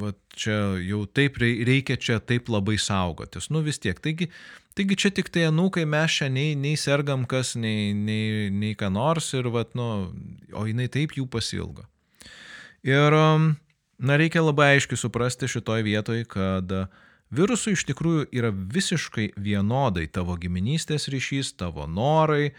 va, 0.00 0.10
čia 0.34 0.56
jau 0.82 1.04
taip 1.06 1.38
reikia 1.38 1.98
čia 2.00 2.18
taip 2.18 2.50
labai 2.50 2.78
saugotis. 2.80 3.50
Nu 3.54 3.62
vis 3.62 3.78
tiek. 3.78 4.00
Taigi, 4.02 4.30
Taigi 4.78 4.94
čia 4.96 5.10
tik 5.10 5.28
tai 5.34 5.48
anūkai 5.48 5.82
mes 5.84 6.14
čia 6.14 6.28
nei, 6.30 6.54
nei 6.54 6.76
sergam 6.78 7.24
kas, 7.28 7.56
nei, 7.58 7.90
nei, 7.92 8.50
nei 8.54 8.76
ką 8.78 8.92
nors 8.94 9.32
ir, 9.34 9.50
vat, 9.50 9.74
nu, 9.74 9.88
o 10.54 10.62
jinai 10.68 10.86
taip 10.92 11.16
jų 11.18 11.26
pasilgo. 11.30 11.88
Ir, 12.86 13.12
um, 13.12 13.50
na, 13.98 14.16
reikia 14.20 14.44
labai 14.44 14.76
aiškiai 14.76 15.00
suprasti 15.00 15.50
šitoj 15.50 15.82
vietoj, 15.84 16.22
kad 16.30 16.74
virusų 17.34 17.74
iš 17.74 17.84
tikrųjų 17.90 18.28
yra 18.40 18.54
visiškai 18.54 19.32
vienodai 19.34 20.06
tavo 20.06 20.38
giminystės 20.40 21.10
ryšys, 21.10 21.52
tavo 21.58 21.84
norai, 21.90 22.52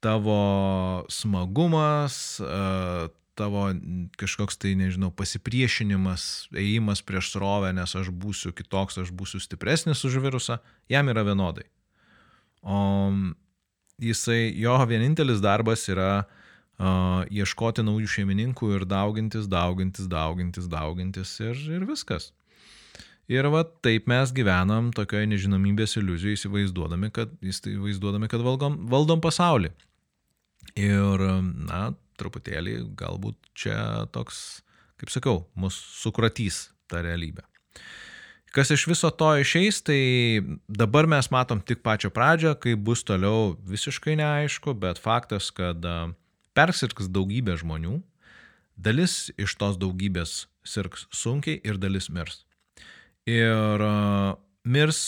tavo 0.00 0.38
smagumas, 1.10 2.38
tavo 3.36 3.68
kažkoks 4.20 4.58
tai, 4.62 4.74
nežinau, 4.78 5.12
pasipriešinimas, 5.14 6.48
ėjimas 6.56 7.02
prieš 7.06 7.34
srovę, 7.34 7.72
nes 7.76 7.96
aš 7.98 8.10
būsiu 8.10 8.54
kitoks, 8.56 8.98
aš 9.02 9.12
būsiu 9.14 9.40
stipresnis 9.42 10.04
už 10.08 10.18
virusą, 10.24 10.58
jam 10.92 11.12
yra 11.12 11.26
vienodai. 11.26 11.66
O 12.66 12.78
jisai, 14.02 14.50
jo 14.58 14.76
vienintelis 14.88 15.40
darbas 15.44 15.86
yra 15.92 16.24
uh, 16.24 17.22
ieškoti 17.32 17.84
naujų 17.86 18.10
šeimininkų 18.16 18.72
ir 18.76 18.88
daugintis, 18.88 19.46
daugintis, 19.48 20.08
daugintis, 20.10 20.66
daugintis 20.72 21.36
ir, 21.44 21.60
ir 21.78 21.86
viskas. 21.88 22.32
Ir 23.26 23.48
va 23.50 23.64
taip 23.82 24.06
mes 24.06 24.30
gyvenam 24.30 24.92
tokioje 24.94 25.26
nežinomybės 25.32 25.96
iliuzijoje, 25.98 26.38
įsivaizduodami, 26.38 27.10
kad, 27.14 27.32
įsivaizduodami, 27.42 28.28
kad 28.30 28.44
valdom, 28.46 28.84
valdom 28.90 29.22
pasaulį. 29.24 29.72
Ir, 30.78 31.24
na, 31.66 31.80
truputėlį 32.20 32.78
galbūt 32.98 33.38
čia 33.56 34.06
toks, 34.14 34.62
kaip 35.00 35.12
sakau, 35.12 35.38
mus 35.54 35.76
sukratys 36.00 36.70
ta 36.90 37.02
realybė. 37.04 37.44
Kas 38.56 38.70
iš 38.72 38.86
viso 38.88 39.10
to 39.12 39.34
išeis, 39.36 39.82
tai 39.84 40.40
dabar 40.64 41.04
mes 41.10 41.28
matom 41.28 41.60
tik 41.60 41.82
pačią 41.84 42.08
pradžią, 42.14 42.54
kai 42.56 42.72
bus 42.72 43.02
toliau 43.04 43.52
visiškai 43.68 44.14
neaišku, 44.16 44.72
bet 44.80 45.00
faktas, 45.02 45.50
kad 45.52 45.84
persirgs 46.56 47.10
daugybė 47.12 47.58
žmonių, 47.60 47.98
dalis 48.80 49.28
iš 49.36 49.58
tos 49.60 49.76
daugybės 49.76 50.46
sirgs 50.64 51.04
sunkiai 51.12 51.60
ir 51.68 51.76
dalis 51.76 52.08
mirs. 52.08 52.46
Ir 53.28 53.84
mirs 54.64 55.02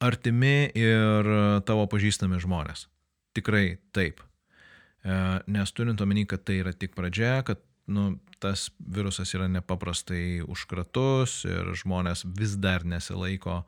artimi 0.00 0.72
ir 0.74 1.30
tavo 1.68 1.86
pažįstami 1.92 2.40
žmonės. 2.42 2.88
Tikrai 3.36 3.78
taip. 3.94 4.24
E, 5.04 5.16
nes 5.46 5.72
turint 5.72 6.00
omeny, 6.00 6.26
kad 6.28 6.44
tai 6.44 6.60
yra 6.60 6.72
tik 6.76 6.96
pradžia, 6.96 7.40
kad 7.46 7.62
nu, 7.90 8.18
tas 8.40 8.68
virusas 8.78 9.34
yra 9.36 9.48
nepaprastai 9.50 10.40
užkratus 10.48 11.44
ir 11.48 11.72
žmonės 11.76 12.24
vis 12.38 12.56
dar 12.60 12.86
nesilaiko 12.88 13.64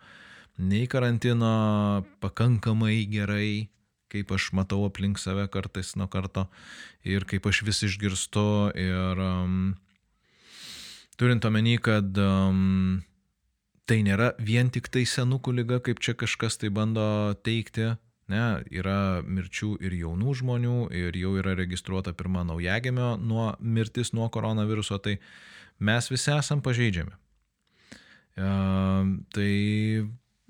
nei 0.62 0.86
karantino 0.88 2.04
pakankamai 2.22 3.04
gerai, 3.10 3.68
kaip 4.12 4.32
aš 4.36 4.50
matau 4.56 4.84
aplink 4.86 5.20
save 5.20 5.46
kartais 5.52 5.94
nuo 5.96 6.08
karto 6.12 6.46
ir 7.08 7.24
kaip 7.28 7.48
aš 7.48 7.62
vis 7.66 7.82
išgirstu 7.88 8.44
ir 8.76 9.22
um, 9.24 9.72
turint 11.16 11.44
omeny, 11.48 11.78
kad 11.80 12.16
um, 12.20 13.00
tai 13.88 14.02
nėra 14.04 14.32
vien 14.40 14.70
tik 14.72 14.92
tai 14.92 15.06
senukų 15.08 15.56
lyga, 15.60 15.80
kaip 15.84 16.00
čia 16.04 16.14
kažkas 16.18 16.60
tai 16.60 16.70
bando 16.72 17.04
teikti, 17.44 17.94
Ne, 18.30 18.62
yra 18.70 19.22
mirčių 19.26 19.74
ir 19.82 19.96
jaunų 19.98 20.36
žmonių, 20.38 20.76
ir 20.94 21.16
jau 21.18 21.34
yra 21.40 21.56
registruota 21.58 22.14
pirma 22.14 22.44
naujagėmio 22.46 23.16
nuo 23.18 23.50
mirtis 23.58 24.12
nuo 24.14 24.28
koronaviruso, 24.32 25.00
tai 25.02 25.16
mes 25.82 26.08
visi 26.12 26.30
esam 26.32 26.62
pažeidžiami. 26.62 27.16
E, 28.38 28.52
tai, 29.34 29.50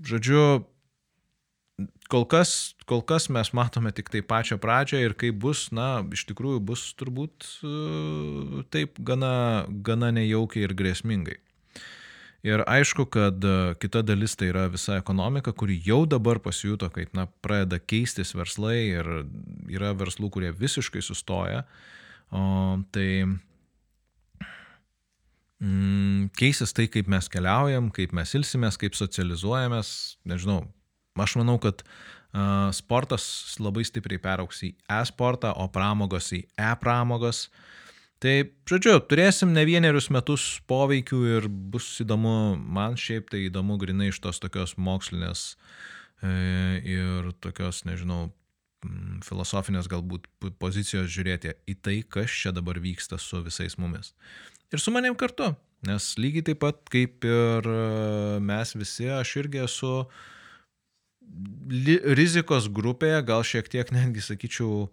žodžiu, 0.04 0.44
kol 2.12 2.26
kas, 2.28 2.74
kol 2.87 3.00
kas 3.08 3.30
mes 3.32 3.50
matome 3.56 3.92
tik 3.96 4.12
tai 4.12 4.20
pačią 4.20 4.61
pradžią 4.62 5.00
ir 5.06 5.16
kaip 5.18 5.40
bus, 5.42 5.70
na, 5.74 6.04
iš 6.12 6.26
tikrųjų 6.28 6.61
bus 6.68 6.85
turbūt 7.00 7.48
e, 7.64 8.66
taip 8.74 9.00
gana, 9.00 9.64
gana 9.87 10.12
nejaukiai 10.14 10.68
ir 10.68 10.76
grėsmingai. 10.76 11.40
Ir 12.42 12.64
aišku, 12.66 13.07
kad 13.07 13.44
e, 13.46 13.74
kita 13.78 14.00
dalis 14.02 14.35
tai 14.35 14.48
yra 14.50 14.64
visa 14.70 14.96
ekonomika, 14.98 15.52
kuri 15.55 15.76
jau 15.87 16.00
dabar 16.11 16.40
pasijuto, 16.42 16.88
kaip 16.90 17.14
na, 17.14 17.28
pradeda 17.44 17.78
keistis 17.78 18.35
verslai 18.35 18.78
ir 18.88 19.11
yra 19.70 19.92
verslų, 19.94 20.31
kurie 20.35 20.50
visiškai 20.50 21.05
sustoja. 21.07 21.62
O, 22.35 22.42
tai 22.90 23.07
mm, 25.62 26.33
keisis 26.35 26.74
tai, 26.74 26.88
kaip 26.90 27.07
mes 27.12 27.31
keliaujam, 27.31 27.92
kaip 27.94 28.11
mes 28.18 28.35
ilsimės, 28.35 28.81
kaip 28.81 28.98
socializuojamės. 28.98 29.92
Nežinau, 30.26 30.64
aš 31.22 31.37
manau, 31.38 31.61
kad 31.62 31.85
uh, 31.87 32.72
sportas 32.74 33.24
labai 33.62 33.87
stipriai 33.87 34.18
perauks 34.24 34.64
į 34.66 34.72
e-sportą, 34.98 35.55
o 35.55 35.70
pramogos 35.70 36.33
į 36.35 36.42
e-pramogos. 36.59 37.46
Uh, 37.46 37.68
Tai, 38.22 38.35
žodžiu, 38.70 39.00
turėsim 39.11 39.50
ne 39.50 39.64
vienerius 39.66 40.06
metus 40.14 40.61
poveikių 40.70 41.22
ir 41.26 41.48
bus 41.50 41.88
įdomu, 42.04 42.54
man 42.54 42.94
šiaip 42.94 43.32
tai 43.32 43.48
įdomu 43.48 43.80
grinai 43.82 44.12
iš 44.12 44.20
tos 44.22 44.38
tokios 44.38 44.76
mokslinės 44.78 45.56
e, 46.22 46.30
ir 46.87 47.32
tokios, 47.42 47.82
nežinau, 47.88 48.28
filosofinės 49.26 49.88
galbūt 49.90 50.28
pozicijos 50.62 51.11
žiūrėti 51.11 51.56
į 51.70 51.76
tai, 51.82 51.96
kas 52.06 52.30
čia 52.30 52.54
dabar 52.54 52.78
vyksta 52.82 53.18
su 53.18 53.42
visais 53.42 53.74
mumis. 53.78 54.12
Ir 54.70 54.78
su 54.82 54.94
manim 54.94 55.18
kartu, 55.18 55.52
nes 55.87 56.12
lygiai 56.18 56.46
taip 56.46 56.62
pat 56.62 56.78
kaip 56.94 57.26
ir 57.26 57.66
e, 57.66 57.80
mes 58.38 58.76
visi, 58.78 59.08
aš 59.11 59.35
irgi 59.42 59.64
esu 59.66 59.96
rizikos 62.14 62.70
grupėje, 62.70 63.18
gal 63.26 63.42
šiek 63.46 63.66
tiek 63.72 63.90
netgi 63.94 64.22
sakyčiau, 64.22 64.87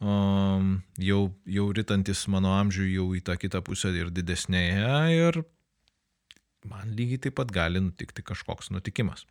um, 0.00 0.78
jau, 0.98 1.22
jau 1.46 1.66
rytantis 1.76 2.26
mano 2.32 2.54
amžiui 2.58 2.94
jau 2.94 3.10
į 3.16 3.22
tą 3.26 3.36
kitą 3.40 3.62
pusę 3.66 3.92
ir 3.94 4.10
didesnėje 4.14 4.94
ir 5.14 5.42
man 6.68 6.94
lygiai 6.96 7.20
taip 7.26 7.36
pat 7.38 7.52
gali 7.52 7.82
nutikti 7.82 8.24
kažkoks 8.24 8.70
nutikimas. 8.72 9.26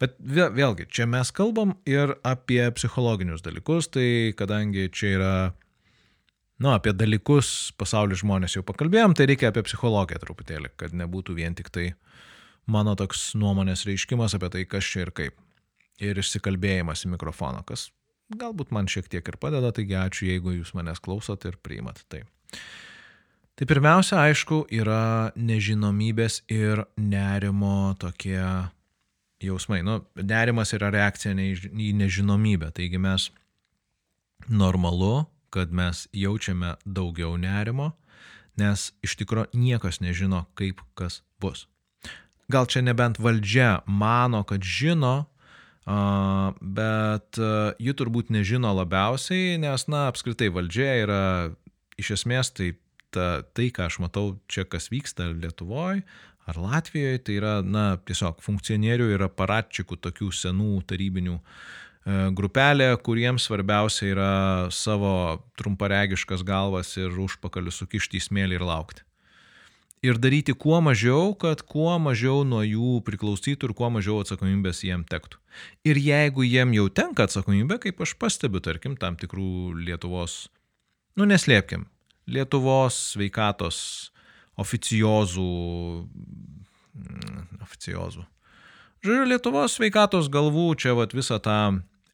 Bet 0.00 0.18
vėl, 0.20 0.50
vėlgi, 0.54 0.88
čia 0.92 1.08
mes 1.08 1.30
kalbam 1.34 1.74
ir 1.88 2.14
apie 2.26 2.60
psichologinius 2.76 3.42
dalykus, 3.44 3.88
tai 3.94 4.34
kadangi 4.38 4.88
čia 4.92 5.12
yra, 5.16 5.32
nu, 6.62 6.72
apie 6.74 6.92
dalykus 6.92 7.72
pasaulio 7.80 8.18
žmonės 8.20 8.58
jau 8.58 8.64
pakalbėjom, 8.68 9.16
tai 9.16 9.30
reikia 9.30 9.50
apie 9.52 9.64
psichologiją 9.66 10.20
truputėlį, 10.22 10.74
kad 10.80 10.94
nebūtų 10.96 11.38
vien 11.40 11.56
tik 11.58 11.72
tai 11.74 11.90
mano 12.68 12.94
toks 13.00 13.32
nuomonės 13.38 13.86
reiškimas 13.88 14.36
apie 14.36 14.52
tai, 14.54 14.66
kas 14.68 14.86
čia 14.86 15.06
ir 15.06 15.14
kaip. 15.16 15.44
Ir 15.98 16.20
išsikalbėjimas 16.20 17.08
į 17.08 17.16
mikrofoną, 17.16 17.64
kas 17.66 17.88
galbūt 18.34 18.72
man 18.74 18.88
šiek 18.90 19.08
tiek 19.08 19.28
ir 19.28 19.38
padeda, 19.40 19.72
taigi 19.72 19.96
ačiū, 19.98 20.28
jeigu 20.28 20.58
jūs 20.58 20.74
manęs 20.76 21.00
klausot 21.04 21.46
ir 21.48 21.56
priimat 21.62 22.02
tai. 22.08 22.24
Tai 23.58 23.66
pirmiausia, 23.66 24.20
aišku, 24.28 24.68
yra 24.70 25.32
nežinomybės 25.34 26.44
ir 26.52 26.84
nerimo 26.94 27.96
tokie 27.98 28.38
jausmai. 29.42 29.80
Nu, 29.82 30.04
nerimas 30.14 30.74
yra 30.76 30.92
reakcija 30.94 31.34
į 31.34 31.88
nežinomybę, 31.98 32.70
taigi 32.76 33.00
mes 33.02 33.30
normalu, 34.46 35.26
kad 35.50 35.72
mes 35.74 36.06
jaučiame 36.14 36.76
daugiau 36.86 37.34
nerimo, 37.40 37.92
nes 38.58 38.92
iš 39.02 39.16
tikrųjų 39.18 39.58
niekas 39.58 39.98
nežino, 40.04 40.44
kaip 40.58 40.82
kas 40.98 41.22
bus. 41.42 41.66
Gal 42.48 42.70
čia 42.70 42.80
nebent 42.80 43.18
valdžia 43.20 43.82
mano, 43.86 44.44
kad 44.46 44.62
žino, 44.64 45.28
bet 45.88 47.38
ji 47.80 47.94
turbūt 47.96 48.32
nežino 48.34 48.74
labiausiai, 48.76 49.56
nes, 49.62 49.86
na, 49.88 50.06
apskritai 50.12 50.50
valdžia 50.52 50.90
yra 51.04 51.22
iš 51.98 52.12
esmės 52.18 52.52
tai, 52.54 52.72
ta, 53.14 53.42
tai 53.56 53.70
ką 53.74 53.88
aš 53.88 53.98
matau 54.04 54.36
čia, 54.50 54.66
kas 54.68 54.90
vyksta 54.92 55.30
Lietuvoje 55.32 56.04
ar 56.48 56.60
Latvijoje, 56.60 57.22
tai 57.24 57.36
yra, 57.40 57.58
na, 57.64 57.98
tiesiog 58.08 58.40
funkcionierių 58.44 59.10
ir 59.12 59.26
aparatčikų 59.26 59.98
tokių 60.06 60.30
senų 60.32 60.78
tarybinių 60.88 61.34
e, 61.36 61.42
grupelė, 62.38 62.94
kuriems 63.04 63.48
svarbiausia 63.48 64.12
yra 64.14 64.30
savo 64.72 65.12
trumparegiškas 65.60 66.44
galvas 66.48 66.94
ir 66.96 67.12
užpakalius 67.26 67.82
sukišti 67.82 68.20
į 68.20 68.24
smėlį 68.30 68.60
ir 68.60 68.66
laukti 68.70 69.07
ir 70.02 70.18
daryti 70.22 70.54
kuo 70.54 70.78
mažiau, 70.84 71.32
kad 71.38 71.62
kuo 71.66 71.96
mažiau 72.02 72.44
nuo 72.46 72.62
jų 72.62 72.98
priklausytų 73.06 73.70
ir 73.70 73.74
kuo 73.78 73.90
mažiau 73.92 74.20
atsakomybės 74.22 74.84
jiem 74.86 75.04
tektų. 75.08 75.40
Ir 75.88 75.98
jeigu 75.98 76.46
jiem 76.46 76.74
jau 76.76 76.86
tenka 76.92 77.26
atsakomybė, 77.26 77.80
kaip 77.82 78.02
aš 78.04 78.14
pastebiu, 78.20 78.62
tarkim, 78.64 78.96
tam 79.00 79.18
tikrų 79.18 79.74
Lietuvos, 79.82 80.46
nu 81.18 81.26
neslėpkim, 81.28 81.88
Lietuvos 82.28 82.98
sveikatos 83.14 83.78
oficiozų, 84.58 85.50
mm, 86.98 87.62
oficiozų. 87.64 88.24
Žodžiu, 89.06 89.28
Lietuvos 89.30 89.78
sveikatos 89.78 90.30
galvų 90.30 90.72
čia 90.78 90.94
vat 90.98 91.14
visą 91.14 91.38
tą 91.42 91.58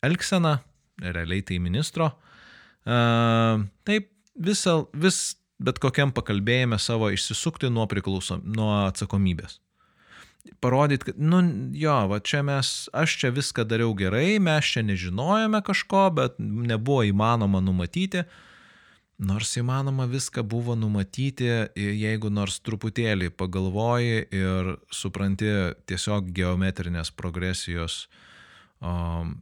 elkseną, 0.05 0.59
realiai 1.01 1.42
tai 1.42 1.59
ministro, 1.59 2.12
uh, 2.85 3.64
taip 3.88 4.11
visą, 4.37 4.85
vis 4.92 5.37
bet 5.64 5.81
kokiam 5.83 6.12
pakalbėjime 6.14 6.79
savo 6.83 7.11
išsisukti 7.14 7.70
nuo 7.72 7.87
priklausom, 7.90 8.44
nuo 8.57 8.70
atsakomybės. 8.85 9.61
Parodyti, 10.61 11.09
kad, 11.09 11.20
nu 11.20 11.40
jo, 11.72 11.94
va 12.11 12.18
čia 12.20 12.42
mes, 12.44 12.72
aš 12.92 13.16
čia 13.22 13.31
viską 13.33 13.64
dariau 13.68 13.94
gerai, 13.96 14.37
mes 14.44 14.68
čia 14.74 14.83
nežinojome 14.85 15.62
kažko, 15.64 16.09
bet 16.18 16.37
nebuvo 16.38 17.00
įmanoma 17.09 17.62
numatyti. 17.64 18.27
Nors 19.24 19.55
įmanoma 19.57 20.09
viską 20.11 20.42
buvo 20.44 20.74
numatyti, 20.77 21.48
jeigu 21.79 22.29
nors 22.35 22.59
truputėlį 22.66 23.31
pagalvoji 23.38 24.24
ir 24.35 24.72
supranti 24.92 25.53
tiesiog 25.88 26.33
geometrinės 26.35 27.12
progresijos, 27.14 28.09
um, 28.83 29.38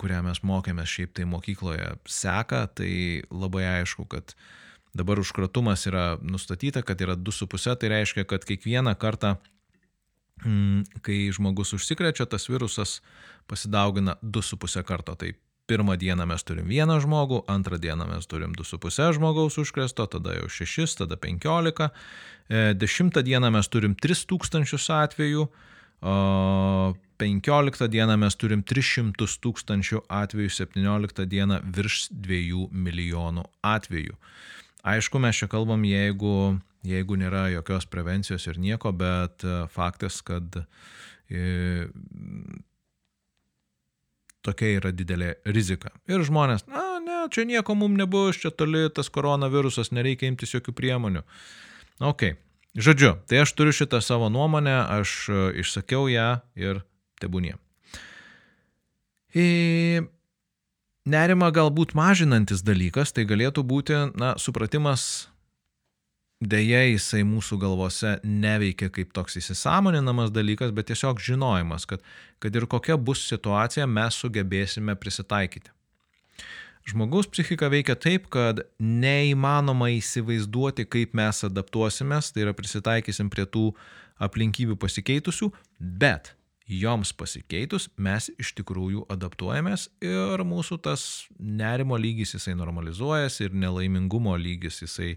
kurią 0.00 0.22
mes 0.24 0.40
mokėmės 0.40 0.96
šiaip 0.96 1.12
tai 1.14 1.28
mokykloje 1.30 1.92
seka, 2.08 2.64
tai 2.80 3.20
labai 3.28 3.68
aišku, 3.76 4.08
kad 4.10 4.32
uh, 4.32 4.48
Dabar 4.94 5.20
užkratumas 5.22 5.86
yra 5.86 6.18
nustatyta, 6.22 6.82
kad 6.82 7.00
yra 7.00 7.14
2,5, 7.16 7.76
tai 7.78 7.92
reiškia, 7.92 8.24
kad 8.26 8.44
kiekvieną 8.44 8.96
kartą, 8.98 9.36
mm, 10.44 11.02
kai 11.06 11.30
žmogus 11.32 11.74
užsikrečia, 11.76 12.26
tas 12.26 12.48
virusas 12.50 12.98
pasidaugina 13.46 14.16
2,5 14.22 14.82
karto. 14.82 15.14
Tai 15.14 15.34
pirmą 15.70 15.96
dieną 15.96 16.26
mes 16.26 16.42
turim 16.42 16.66
vieną 16.66 16.98
žmogų, 17.04 17.44
antrą 17.46 17.78
dieną 17.78 18.08
mes 18.10 18.26
turim 18.26 18.54
2,5 18.58 19.12
žmogaus 19.14 19.58
užkresto, 19.62 20.06
tada 20.10 20.34
jau 20.34 20.48
6, 20.50 20.98
tada 21.04 21.16
15, 21.16 21.90
e, 22.50 22.74
dešimtą 22.74 23.22
dieną 23.22 23.50
mes 23.54 23.68
turim 23.68 23.94
3000 23.94 24.90
atvejų, 25.04 25.46
15 26.00 27.88
dieną 27.88 28.16
mes 28.16 28.36
turim 28.36 28.62
300 28.64 29.36
tūkstančių 29.44 30.02
atvejų, 30.08 30.50
17 30.58 31.26
dieną 31.28 31.60
virš 31.76 32.08
2 32.10 32.68
milijonų 32.72 33.44
atvejų. 33.62 34.16
Aišku, 34.82 35.20
mes 35.20 35.36
čia 35.36 35.48
kalbam, 35.50 35.82
jeigu, 35.84 36.56
jeigu 36.86 37.16
nėra 37.20 37.48
jokios 37.52 37.86
prevencijos 37.90 38.46
ir 38.48 38.60
nieko, 38.60 38.92
bet 38.96 39.44
e, 39.44 39.64
faktas, 39.72 40.20
kad 40.24 40.62
e, 41.28 41.88
tokia 44.46 44.78
yra 44.78 44.92
didelė 44.96 45.34
rizika. 45.52 45.92
Ir 46.08 46.24
žmonės, 46.24 46.64
na, 46.70 46.84
ne, 47.04 47.18
čia 47.32 47.44
nieko 47.48 47.76
mums 47.76 48.00
nebus, 48.00 48.40
čia 48.40 48.52
toli 48.54 48.86
tas 48.94 49.12
koronavirusas, 49.12 49.92
nereikia 49.92 50.30
imtis 50.30 50.56
jokių 50.56 50.74
priemonių. 50.76 51.24
Ok, 52.08 52.30
žodžiu, 52.72 53.18
tai 53.28 53.42
aš 53.44 53.52
turiu 53.58 53.76
šitą 53.76 54.00
savo 54.04 54.30
nuomonę, 54.32 54.78
aš 55.00 55.18
e, 55.28 55.42
išsakiau 55.60 56.08
ją 56.08 56.30
ir 56.56 56.80
tebūnie. 57.20 57.58
Ir 59.36 60.08
Nerima 61.10 61.48
galbūt 61.50 61.94
mažinantis 61.98 62.60
dalykas, 62.62 63.10
tai 63.16 63.24
galėtų 63.26 63.64
būti, 63.66 63.96
na, 64.20 64.34
supratimas, 64.38 65.30
dėja 66.40 66.84
jisai 66.86 67.24
mūsų 67.26 67.58
galvose 67.64 68.12
neveikia 68.22 68.90
kaip 68.94 69.10
toks 69.16 69.40
įsisamoninamas 69.40 70.30
dalykas, 70.30 70.70
bet 70.76 70.90
tiesiog 70.92 71.22
žinojimas, 71.24 71.88
kad, 71.90 72.04
kad 72.38 72.54
ir 72.54 72.68
kokia 72.70 72.98
bus 73.00 73.24
situacija, 73.26 73.88
mes 73.90 74.20
sugebėsime 74.22 74.94
prisitaikyti. 75.00 75.72
Žmogaus 76.90 77.28
psichika 77.32 77.68
veikia 77.72 77.96
taip, 77.98 78.28
kad 78.32 78.62
neįmanoma 78.78 79.90
įsivaizduoti, 79.98 80.86
kaip 80.88 81.16
mes 81.18 81.42
adaptuosimės, 81.48 82.30
tai 82.32 82.46
yra 82.46 82.54
prisitaikysim 82.56 83.32
prie 83.32 83.48
tų 83.50 83.70
aplinkybių 84.22 84.78
pasikeitusių, 84.80 85.50
bet 85.80 86.34
joms 86.70 87.12
pasikeitus 87.16 87.88
mes 87.98 88.28
iš 88.38 88.52
tikrųjų 88.60 89.04
adaptuojamės 89.10 89.88
ir 90.04 90.44
mūsų 90.46 90.78
tas 90.84 91.04
nerimo 91.38 91.98
lygis 91.98 92.36
jisai 92.36 92.54
normalizuojasi 92.58 93.48
ir 93.48 93.56
nelaimingumo 93.64 94.36
lygis 94.38 94.82
jisai 94.84 95.16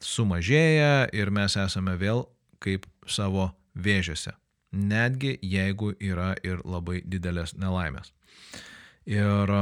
sumažėja 0.00 1.08
ir 1.12 1.32
mes 1.34 1.58
esame 1.60 1.96
vėl 2.00 2.24
kaip 2.62 2.86
savo 3.06 3.50
vėžėse. 3.76 4.32
Netgi 4.72 5.36
jeigu 5.42 5.94
yra 6.00 6.34
ir 6.44 6.60
labai 6.64 7.00
didelės 7.04 7.54
nelaimės. 7.56 8.12
Ir 9.08 9.52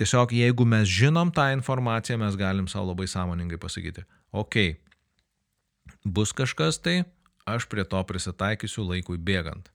tiesiog 0.00 0.32
jeigu 0.32 0.64
mes 0.64 0.88
žinom 0.88 1.32
tą 1.36 1.50
informaciją, 1.56 2.20
mes 2.20 2.38
galim 2.40 2.68
savo 2.68 2.92
labai 2.92 3.08
sąmoningai 3.10 3.60
pasakyti, 3.60 4.06
okay, 4.32 4.78
bus 6.04 6.32
kažkas 6.32 6.80
tai, 6.80 7.02
aš 7.44 7.68
prie 7.68 7.84
to 7.84 8.00
prisitaikysiu 8.08 8.86
laikui 8.88 9.20
bėgant. 9.20 9.68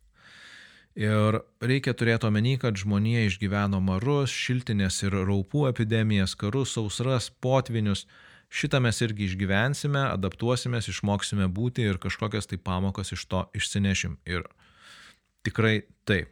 Ir 0.96 1.42
reikia 1.60 1.92
turėti 1.92 2.30
omeny, 2.30 2.54
kad 2.56 2.78
žmonija 2.80 3.26
išgyveno 3.28 3.82
marus, 3.84 4.32
šiltinės 4.32 5.02
ir 5.04 5.18
raupų 5.28 5.66
epidemijas, 5.68 6.38
karus, 6.40 6.72
sausras, 6.78 7.28
potvinius. 7.44 8.06
Šitą 8.48 8.80
mes 8.80 9.02
irgi 9.04 9.28
išgyvensime, 9.28 10.06
adaptuosimės, 10.14 10.88
išmoksime 10.94 11.50
būti 11.52 11.84
ir 11.84 12.00
kažkokias 12.00 12.48
tai 12.48 12.62
pamokas 12.64 13.12
iš 13.12 13.26
to 13.28 13.44
išsinešim. 13.60 14.16
Ir 14.24 14.48
tikrai 15.44 15.82
taip. 16.08 16.32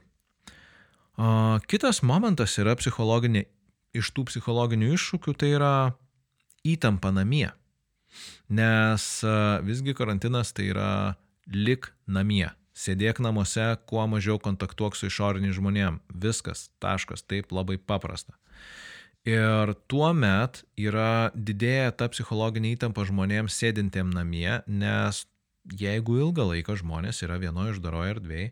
O, 1.20 1.60
kitas 1.68 2.00
momentas 2.00 2.56
yra 2.62 2.78
psichologinė, 2.80 3.44
iš 3.92 4.16
tų 4.16 4.30
psichologinių 4.32 4.94
iššūkių 4.96 5.36
tai 5.44 5.52
yra 5.58 5.76
įtampa 6.64 7.12
namie. 7.12 7.50
Nes 8.48 9.12
visgi 9.68 9.98
karantinas 9.98 10.56
tai 10.56 10.72
yra 10.72 10.92
lik 11.52 11.92
namie 12.08 12.48
Sėdėk 12.74 13.20
namuose, 13.22 13.76
kuo 13.86 14.04
mažiau 14.10 14.40
kontaktuok 14.42 14.96
su 14.98 15.06
išoriniais 15.06 15.60
žmonėm. 15.60 16.00
Viskas, 16.10 16.72
taškas, 16.82 17.22
taip 17.30 17.54
labai 17.54 17.78
paprasta. 17.78 18.34
Ir 19.30 19.76
tuo 19.88 20.10
met 20.18 20.64
yra 20.76 21.32
didėja 21.38 21.94
ta 21.96 22.10
psichologinė 22.12 22.74
įtampa 22.74 23.06
žmonėms 23.08 23.56
sėdintiem 23.56 24.10
namie, 24.12 24.58
nes 24.68 25.22
jeigu 25.80 26.18
ilgą 26.26 26.48
laiką 26.50 26.76
žmonės 26.82 27.22
yra 27.24 27.38
vienoje 27.40 27.78
uždaroje 27.78 28.16
erdvėje, 28.18 28.50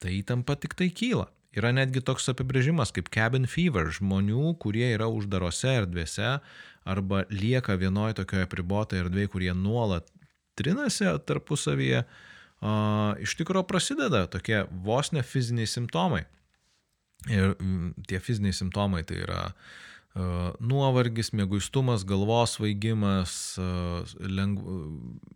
tai 0.00 0.14
įtampa 0.20 0.56
tik 0.62 0.78
tai 0.78 0.88
kyla. 0.88 1.26
Yra 1.56 1.72
netgi 1.74 2.04
toks 2.04 2.30
apibrėžimas 2.30 2.92
kaip 2.94 3.10
cabin 3.12 3.48
fever 3.48 3.90
žmonių, 3.98 4.54
kurie 4.62 4.86
yra 4.92 5.10
uždarose 5.12 5.74
erdvėse 5.82 6.38
arba 6.86 7.24
lieka 7.32 7.76
vienoje 7.80 8.20
tokioje 8.22 8.48
pribotoje 8.52 9.02
erdvėje, 9.02 9.32
kurie 9.34 9.52
nuolat 9.56 10.08
trinasi 10.56 11.08
tarpusavyje, 11.28 12.04
a, 12.04 12.35
iš 13.22 13.36
tikrųjų 13.38 13.66
prasideda 13.68 14.26
tokie 14.30 14.64
vos 14.84 15.12
ne 15.14 15.22
fiziniai 15.26 15.68
simptomai. 15.70 16.24
Ir 17.32 17.56
tie 18.06 18.20
fiziniai 18.22 18.54
simptomai 18.54 19.02
tai 19.06 19.18
yra 19.24 19.40
uh, 20.16 20.52
nuovargis, 20.62 21.32
mėguistumas, 21.36 22.04
galvos 22.06 22.56
svaigimas, 22.56 23.32
uh, 23.60 24.04
lengv... 24.20 24.62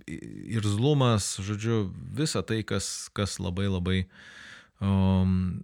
irzlumas, 0.07 1.33
žodžiu, 1.45 1.88
visa 2.16 2.45
tai, 2.47 2.62
kas, 2.66 3.11
kas 3.16 3.38
labai 3.43 3.66
labai, 3.71 3.99
um, 4.79 5.61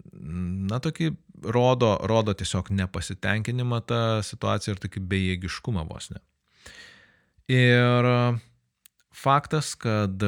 na, 0.70 0.80
tokį 0.82 1.12
rodo, 1.54 1.94
rodo 2.08 2.34
tiesiog 2.36 2.72
nepasitenkinimą 2.74 3.82
tą 3.86 4.02
situaciją 4.26 4.76
ir 4.76 4.82
tokį 4.86 5.04
bejėgiškumą 5.12 5.86
vos 5.88 6.10
ne. 6.14 6.22
Ir 7.52 8.10
uh, 8.10 8.42
faktas, 9.14 9.76
kad 9.78 10.22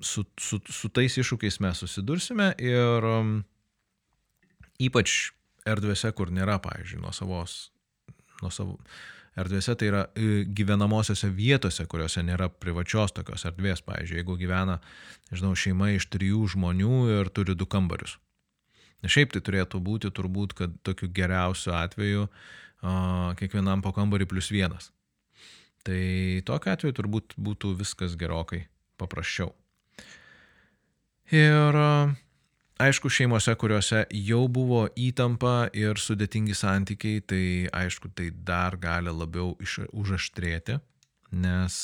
su, 0.00 0.24
su, 0.40 0.60
su 0.68 0.90
tais 0.92 1.16
iššūkiais 1.20 1.60
mes 1.64 1.82
susidursime 1.82 2.50
ir 2.62 3.06
ypač 4.82 5.16
erdvėse, 5.66 6.12
kur 6.16 6.32
nėra, 6.34 6.58
pavyzdžiui, 6.62 7.02
nuo 7.02 7.12
savos, 7.16 7.56
nuo 8.42 8.50
savo 8.54 8.76
erdvėse, 9.36 9.74
tai 9.76 9.88
yra 9.90 10.02
gyvenamosiose 10.56 11.30
vietose, 11.34 11.86
kuriuose 11.90 12.22
nėra 12.24 12.48
privačios 12.52 13.14
tokios 13.16 13.46
erdvės, 13.48 13.82
pavyzdžiui, 13.86 14.20
jeigu 14.20 14.36
gyvena, 14.40 14.78
nežinau, 15.30 15.54
šeima 15.58 15.90
iš 15.96 16.08
trijų 16.12 16.46
žmonių 16.54 17.00
ir 17.18 17.32
turi 17.34 17.56
du 17.58 17.68
kambarius. 17.68 18.16
Na 19.04 19.12
šiaip 19.12 19.34
tai 19.34 19.42
turėtų 19.44 19.80
būti 19.84 20.12
turbūt, 20.14 20.54
kad 20.56 20.78
tokiu 20.86 21.10
geriausiu 21.12 21.74
atveju 21.76 22.28
kiekvienam 23.40 23.82
po 23.84 23.92
kambarį 23.96 24.28
plus 24.30 24.48
vienas. 24.52 24.90
Tai 25.86 26.00
tokiu 26.48 26.72
atveju 26.72 26.96
turbūt 26.96 27.36
būtų 27.36 27.76
viskas 27.78 28.16
gerokai 28.18 28.64
paprasčiau. 29.00 29.52
Ir 31.34 31.78
aišku, 32.82 33.10
šeimose, 33.10 33.54
kuriuose 33.58 34.04
jau 34.14 34.44
buvo 34.52 34.84
įtampa 34.94 35.70
ir 35.74 35.98
sudėtingi 35.98 36.54
santykiai, 36.54 37.22
tai 37.24 37.44
aišku, 37.74 38.12
tai 38.14 38.30
dar 38.30 38.78
gali 38.78 39.10
labiau 39.10 39.56
iš, 39.62 39.80
užaštrėti, 39.90 40.78
nes 41.34 41.76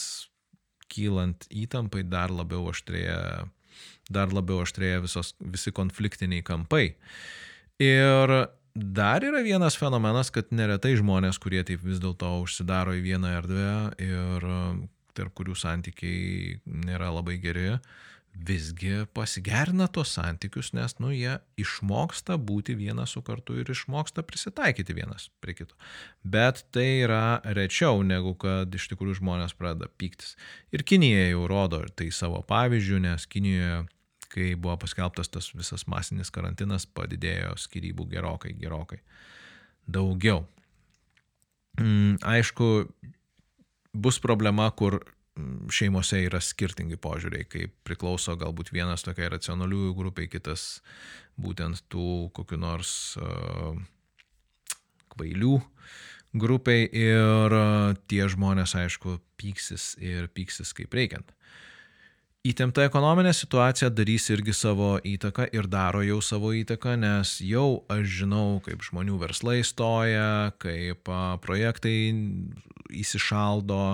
kylant 0.92 1.48
įtampai 1.48 2.05
dar 2.07 2.31
labiau 2.31 2.68
aštrėja, 2.70 3.46
dar 4.12 4.33
labiau 4.35 4.62
aštrėja 4.62 5.03
visos, 5.03 5.35
visi 5.40 5.72
konfliktiniai 5.75 6.44
kampai. 6.46 6.90
Ir 7.83 8.37
Dar 8.72 9.20
yra 9.20 9.42
vienas 9.44 9.77
fenomenas, 9.77 10.31
kad 10.33 10.48
neretai 10.48 10.94
žmonės, 10.96 11.37
kurie 11.37 11.61
taip 11.68 11.83
vis 11.85 11.98
dėlto 12.01 12.31
užsidaro 12.40 12.94
į 12.96 13.03
vieną 13.05 13.33
erdvę 13.37 13.72
ir 14.01 14.46
tarp 15.16 15.35
kurių 15.38 15.57
santykiai 15.59 16.59
nėra 16.66 17.11
labai 17.14 17.38
geri, 17.42 17.77
visgi 18.33 19.03
pasigerina 19.12 19.87
tos 19.92 20.14
santykius, 20.16 20.70
nes, 20.72 20.94
nu, 21.05 21.11
jie 21.12 21.35
išmoksta 21.61 22.38
būti 22.40 22.75
vienas 22.79 23.12
su 23.12 23.20
kartu 23.25 23.59
ir 23.61 23.68
išmoksta 23.75 24.25
prisitaikyti 24.25 24.96
vienas 24.96 25.29
prie 25.44 25.55
kito. 25.59 25.77
Bet 26.25 26.64
tai 26.72 27.03
yra 27.05 27.42
rečiau, 27.44 28.01
negu 28.07 28.33
kad 28.40 28.72
iš 28.72 28.88
tikrųjų 28.94 29.20
žmonės 29.20 29.53
pradeda 29.59 29.90
pyktis. 30.01 30.37
Ir 30.72 30.85
Kinija 30.88 31.29
jau 31.29 31.44
rodo 31.51 31.83
tai 31.92 32.09
savo 32.14 32.40
pavyzdžių, 32.48 33.03
nes 33.05 33.29
Kinijoje 33.29 33.83
kai 34.33 34.55
buvo 34.57 34.79
paskelbtas 34.81 35.29
tas 35.29 35.51
visas 35.53 35.85
masinis 35.90 36.33
karantinas, 36.33 36.87
padidėjo 36.88 37.53
skirybų 37.61 38.09
gerokai, 38.14 38.55
gerokai 38.57 39.03
daugiau. 39.85 40.46
Mm, 41.81 42.16
aišku, 42.29 42.68
bus 43.93 44.19
problema, 44.21 44.71
kur 44.71 44.99
mm, 45.37 45.69
šeimose 45.73 46.23
yra 46.27 46.41
skirtingi 46.43 46.99
požiūriai, 47.01 47.49
kai 47.49 47.67
priklauso 47.87 48.37
galbūt 48.41 48.73
vienas 48.73 49.05
tokiai 49.07 49.31
racionaliųjų 49.33 49.97
grupiai, 49.99 50.31
kitas 50.33 50.81
būtent 51.41 51.85
tų 51.93 52.31
kokiu 52.37 52.61
nors 52.61 53.17
uh, 53.21 53.77
kvailių 55.13 55.59
grupiai 56.33 56.89
ir 56.89 57.53
uh, 57.53 57.93
tie 58.09 58.25
žmonės, 58.33 58.77
aišku, 58.81 59.19
pyksis 59.41 59.93
ir 60.01 60.29
pyksis 60.33 60.73
kaip 60.77 60.95
reikiant. 60.97 61.33
Įtempta 62.43 62.83
ekonominė 62.89 63.31
situacija 63.39 63.87
darys 63.95 64.25
irgi 64.35 64.51
savo 64.57 64.97
įtaką 65.07 65.45
ir 65.55 65.69
daro 65.71 66.01
jau 66.03 66.17
savo 66.27 66.49
įtaką, 66.59 66.97
nes 66.99 67.37
jau 67.47 67.85
aš 67.93 68.17
žinau, 68.17 68.57
kaip 68.65 68.83
žmonių 68.83 69.21
verslai 69.21 69.61
stoja, 69.63 70.51
kaip 70.59 71.07
projektai 71.45 71.95
įsišaldo. 73.01 73.85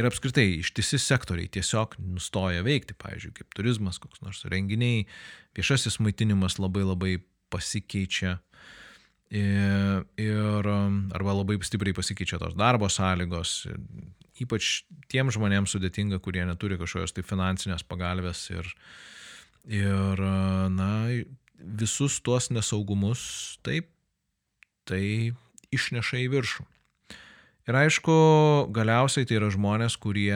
Ir 0.00 0.08
apskritai 0.08 0.46
ištisi 0.62 0.96
sektoriai 1.02 1.50
tiesiog 1.52 1.98
nustoja 2.00 2.62
veikti, 2.64 2.96
pavyzdžiui, 2.96 3.34
kaip 3.36 3.52
turizmas, 3.56 4.00
koks 4.00 4.22
nors 4.24 4.40
renginiai, 4.48 5.04
viešasis 5.56 5.98
maitinimas 6.00 6.56
labai 6.62 6.86
labai 6.86 7.12
pasikeičia. 7.52 8.38
Ir, 9.32 10.02
ir 10.20 10.66
arba 10.68 11.34
labai 11.38 11.56
stipriai 11.64 11.96
pasikeičia 11.96 12.40
tos 12.40 12.56
darbo 12.56 12.88
sąlygos, 12.92 13.62
ypač 14.44 14.82
tiem 15.12 15.30
žmonėms 15.32 15.72
sudėtinga, 15.72 16.18
kurie 16.24 16.44
neturi 16.48 16.76
kažkokios 16.80 17.16
tai 17.16 17.24
finansinės 17.24 17.84
pagalbės 17.88 18.44
ir, 18.52 18.68
ir 19.68 20.24
na, 20.72 20.90
visus 21.62 22.18
tuos 22.24 22.50
nesaugumus 22.52 23.22
taip, 23.64 23.88
tai 24.88 25.32
išneša 25.72 26.24
į 26.24 26.28
viršų. 26.36 26.66
Ir 27.70 27.78
aišku, 27.78 28.14
galiausiai 28.74 29.28
tai 29.28 29.38
yra 29.38 29.50
žmonės, 29.54 29.96
kurie 30.02 30.34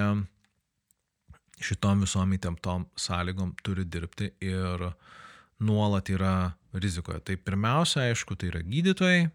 šitom 1.62 2.05
visom 2.05 2.35
įtemptom 2.37 2.87
sąlygom 3.01 3.57
turi 3.65 3.87
dirbti 3.89 4.31
ir 4.45 4.91
nuolat 5.59 6.12
yra 6.12 6.53
rizikoje. 6.77 7.23
Tai 7.27 7.37
pirmiausia, 7.41 8.07
aišku, 8.11 8.37
tai 8.39 8.53
yra 8.53 8.62
gydytojai, 8.62 9.27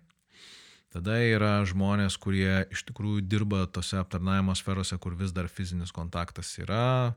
Tada 0.91 1.15
yra 1.23 1.61
žmonės, 1.63 2.17
kurie 2.19 2.65
iš 2.67 2.81
tikrųjų 2.89 3.21
dirba 3.31 3.63
tose 3.71 3.95
aptarnavimo 4.01 4.51
sferose, 4.59 4.97
kur 4.99 5.15
vis 5.15 5.31
dar 5.31 5.47
fizinis 5.47 5.93
kontaktas 5.95 6.49
yra. 6.59 7.15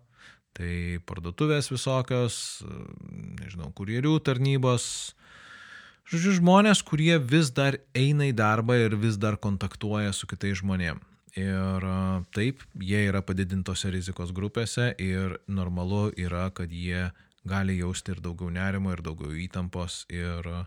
Tai 0.55 0.75
parduotuvės 1.03 1.73
visokios, 1.73 2.37
nežinau, 3.41 3.73
kurjerių 3.75 4.15
tarnybos. 4.23 4.87
Žodžiu, 6.12 6.37
žmonės, 6.40 6.83
kurie 6.85 7.17
vis 7.19 7.51
dar 7.57 7.79
eina 7.97 8.29
į 8.29 8.35
darbą 8.37 8.77
ir 8.77 8.97
vis 9.01 9.17
dar 9.21 9.38
kontaktuoja 9.40 10.12
su 10.12 10.29
kitais 10.29 10.61
žmonėmis. 10.61 11.11
Ir 11.35 11.85
taip, 12.31 12.61
jie 12.79 13.01
yra 13.09 13.19
padidintose 13.27 13.90
rizikos 13.90 14.31
grupėse 14.31 14.93
ir 15.03 15.40
normalu 15.51 16.12
yra, 16.14 16.45
kad 16.55 16.71
jie 16.71 17.09
gali 17.43 17.81
jausti 17.81 18.14
ir 18.14 18.21
daugiau 18.23 18.53
nerimo, 18.55 18.93
ir 18.95 19.03
daugiau 19.03 19.33
įtampos. 19.35 20.05
Ir 20.14 20.47
uh, 20.47 20.62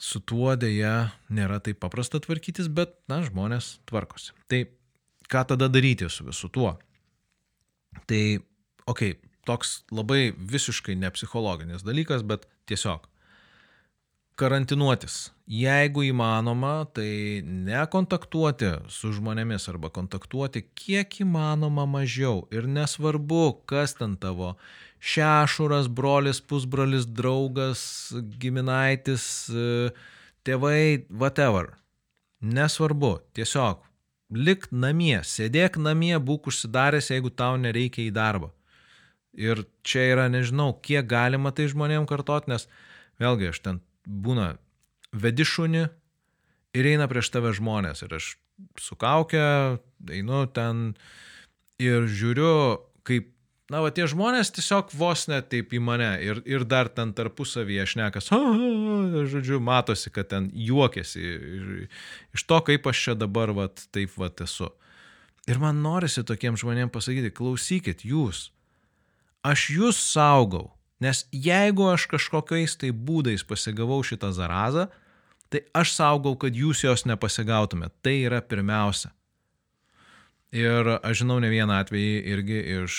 su 0.00 0.20
tuo 0.20 0.54
dėja 0.58 1.12
nėra 1.32 1.60
taip 1.64 1.80
paprasta 1.82 2.20
tvarkytis, 2.22 2.68
bet, 2.72 2.96
na, 3.10 3.20
žmonės 3.26 3.78
tvarkosi. 3.88 4.34
Tai 4.50 4.64
ką 5.30 5.44
tada 5.54 5.70
daryti 5.72 6.10
su 6.10 6.26
visu 6.26 6.50
tuo? 6.52 6.74
Tai, 8.10 8.22
okei, 8.90 9.14
okay, 9.14 9.33
toks 9.46 9.82
labai 9.94 10.32
visiškai 10.36 10.96
nepsichologinis 11.00 11.84
dalykas, 11.86 12.24
bet 12.26 12.48
tiesiog 12.70 13.08
karantinuotis. 14.40 15.28
Jeigu 15.46 16.06
įmanoma, 16.08 16.86
tai 16.96 17.42
nekontaktuoti 17.44 18.72
su 18.90 19.12
žmonėmis 19.14 19.68
arba 19.70 19.92
kontaktuoti 19.94 20.64
kiek 20.74 21.20
įmanoma 21.22 21.84
mažiau. 21.86 22.42
Ir 22.54 22.66
nesvarbu, 22.66 23.60
kas 23.70 23.94
ten 24.00 24.16
tavo 24.18 24.54
šešuras, 25.04 25.90
brolis, 25.92 26.40
pusbrolis, 26.40 27.06
draugas, 27.06 27.84
giminaitis, 28.40 29.26
tėvai, 30.44 31.04
whatever. 31.12 31.74
Nesvarbu, 32.44 33.18
tiesiog 33.36 33.84
lik 34.34 34.66
namie, 34.72 35.20
sėdėk 35.22 35.78
namie, 35.78 36.16
būk 36.18 36.48
užsidaręs, 36.50 37.12
jeigu 37.12 37.30
tau 37.30 37.56
nereikia 37.60 38.08
į 38.08 38.12
darbą. 38.14 38.50
Ir 39.34 39.64
čia 39.82 40.06
yra, 40.12 40.28
nežinau, 40.30 40.72
kiek 40.78 41.06
galima 41.10 41.50
tai 41.54 41.66
žmonėm 41.70 42.06
kartot, 42.06 42.46
nes 42.50 42.68
vėlgi 43.18 43.50
aš 43.50 43.60
ten 43.64 43.80
būna 44.06 44.54
vedi 45.14 45.46
šunį 45.46 45.84
ir 46.74 46.88
eina 46.94 47.08
prieš 47.10 47.32
tave 47.34 47.54
žmonės. 47.56 48.04
Ir 48.06 48.16
aš 48.18 48.34
su 48.80 48.96
kaukia, 48.98 49.78
einu 50.10 50.44
ten 50.54 50.92
ir 51.82 52.06
žiūriu, 52.10 52.78
kaip, 53.06 53.30
na, 53.72 53.82
va 53.82 53.90
tie 53.94 54.06
žmonės 54.10 54.52
tiesiog 54.54 54.94
vos 54.94 55.26
net 55.30 55.50
taip 55.52 55.74
į 55.74 55.82
mane 55.82 56.12
ir, 56.22 56.40
ir 56.46 56.66
dar 56.68 56.90
ten 56.94 57.14
tarpusavyje 57.16 57.88
šnekas, 57.94 58.30
žodžiu, 59.34 59.60
matosi, 59.64 60.12
kad 60.14 60.30
ten 60.30 60.50
juokiasi 60.54 61.34
iš 62.34 62.46
to, 62.46 62.62
kaip 62.70 62.86
aš 62.90 63.06
čia 63.08 63.18
dabar, 63.18 63.54
va, 63.56 63.68
taip, 63.90 64.14
va, 64.20 64.30
esu. 64.46 64.70
Ir 65.50 65.60
man 65.60 65.82
norisi 65.84 66.24
tokiem 66.24 66.56
žmonėm 66.56 66.88
pasakyti, 66.92 67.34
klausykit, 67.34 68.06
jūs, 68.08 68.48
aš 69.44 69.68
jūs 69.76 70.00
saugau, 70.00 70.74
Nes 71.04 71.24
jeigu 71.32 71.88
aš 71.90 72.06
kažkokiais 72.08 72.78
tai 72.80 72.92
būdais 72.94 73.42
pasigavau 73.44 73.98
šitą 74.06 74.30
zarazą, 74.32 74.86
tai 75.52 75.64
aš 75.76 75.92
saugau, 75.98 76.36
kad 76.38 76.54
jūs 76.56 76.84
jos 76.86 77.04
nepasigautumėte. 77.08 77.96
Tai 78.04 78.14
yra 78.28 78.40
pirmiausia. 78.40 79.10
Ir 80.54 80.86
aš 81.00 81.24
žinau 81.24 81.40
ne 81.42 81.50
vieną 81.50 81.80
atvejį 81.82 82.14
irgi 82.30 82.60
iš, 82.76 82.98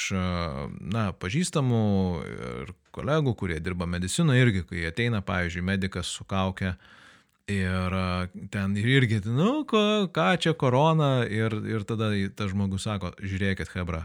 na, 0.91 1.05
pažįstamų 1.15 1.85
ir 2.27 2.73
kolegų, 2.95 3.31
kurie 3.39 3.61
dirba 3.63 3.87
medicinoje 3.87 4.43
irgi, 4.43 4.65
kai 4.67 4.83
ateina, 4.89 5.23
pavyzdžiui, 5.23 5.63
medicas 5.63 6.11
su 6.11 6.27
kaukė 6.27 6.73
ir 7.51 7.95
ten 8.51 8.75
ir 8.75 8.89
irgi, 8.97 9.21
nu, 9.29 9.63
ko, 9.69 9.79
ką 10.11 10.27
čia 10.43 10.51
korona 10.59 11.23
ir, 11.31 11.55
ir 11.69 11.87
tada 11.87 12.11
tas 12.35 12.51
žmogus 12.51 12.89
sako, 12.89 13.13
žiūrėkit, 13.23 13.71
Hebra, 13.71 14.03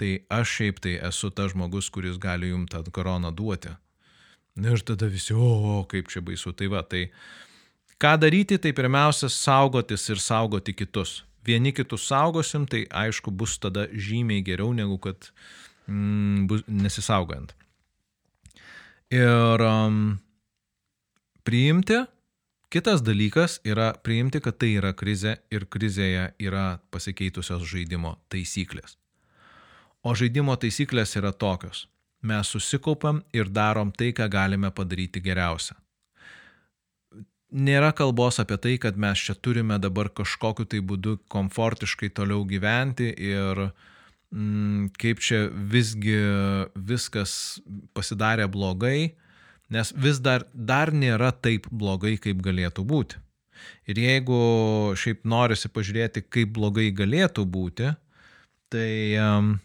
tai 0.00 0.12
aš 0.32 0.56
šiaip 0.56 0.82
tai 0.82 0.96
esu 1.10 1.30
tas 1.30 1.52
žmogus, 1.52 1.92
kuris 1.92 2.18
gali 2.20 2.50
jums 2.54 2.72
tą 2.72 2.82
koroną 2.88 3.32
duoti. 3.36 3.76
Ir 4.60 4.82
tada 4.84 5.06
visi, 5.08 5.32
o, 5.36 5.84
kaip 5.88 6.08
čia 6.10 6.20
baisu, 6.24 6.52
tai 6.56 6.66
va, 6.72 6.82
tai 6.82 7.06
ką 8.00 8.16
daryti, 8.20 8.58
tai 8.58 8.72
pirmiausia 8.76 9.30
saugotis 9.32 10.08
ir 10.10 10.20
saugoti 10.20 10.74
kitus 10.76 11.20
vieni 11.46 11.72
kitus 11.72 12.06
saugosim, 12.08 12.66
tai 12.66 12.84
aišku 12.90 13.30
bus 13.30 13.58
tada 13.58 13.86
žymiai 13.92 14.44
geriau 14.44 14.72
negu 14.76 14.98
kad 14.98 15.30
mm, 15.86 16.46
bus, 16.50 16.64
nesisaugant. 16.68 17.54
Ir 19.10 19.64
um, 19.66 20.20
priimti, 21.46 21.98
kitas 22.70 23.02
dalykas 23.02 23.58
yra 23.66 23.92
priimti, 24.04 24.42
kad 24.44 24.60
tai 24.60 24.76
yra 24.78 24.94
krizė 24.94 25.40
ir 25.50 25.66
krizėje 25.66 26.30
yra 26.38 26.78
pasikeitusios 26.94 27.66
žaidimo 27.66 28.18
taisyklės. 28.30 28.99
O 30.04 30.14
žaidimo 30.16 30.56
taisyklės 30.56 31.16
yra 31.20 31.32
tokios. 31.32 31.86
Mes 32.24 32.48
susikaupiam 32.52 33.22
ir 33.36 33.48
darom 33.48 33.92
tai, 33.92 34.12
ką 34.16 34.28
galime 34.32 34.70
padaryti 34.72 35.22
geriausia 35.24 35.76
nėra 37.50 37.90
kalbos 37.96 38.38
apie 38.40 38.58
tai, 38.62 38.74
kad 38.78 38.98
mes 38.98 39.18
čia 39.18 39.34
turime 39.34 39.78
dabar 39.82 40.10
kažkokiu 40.14 40.66
tai 40.70 40.80
būdu 40.86 41.18
komfortiškai 41.32 42.10
toliau 42.14 42.44
gyventi 42.48 43.10
ir 43.10 43.64
mm, 44.30 44.92
kaip 45.00 45.22
čia 45.24 45.46
visgi 45.50 46.18
viskas 46.74 47.60
pasidarė 47.96 48.46
blogai, 48.50 49.16
nes 49.70 49.92
vis 49.96 50.20
dar, 50.22 50.46
dar 50.54 50.94
nėra 50.94 51.32
taip 51.32 51.66
blogai, 51.70 52.16
kaip 52.22 52.42
galėtų 52.42 52.86
būti. 52.86 53.18
Ir 53.90 53.98
jeigu 54.00 54.36
šiaip 54.96 55.26
norisi 55.28 55.68
pažiūrėti, 55.68 56.24
kaip 56.32 56.54
blogai 56.56 56.88
galėtų 56.96 57.44
būti, 57.44 57.90
tai 58.72 58.92
um, 59.20 59.58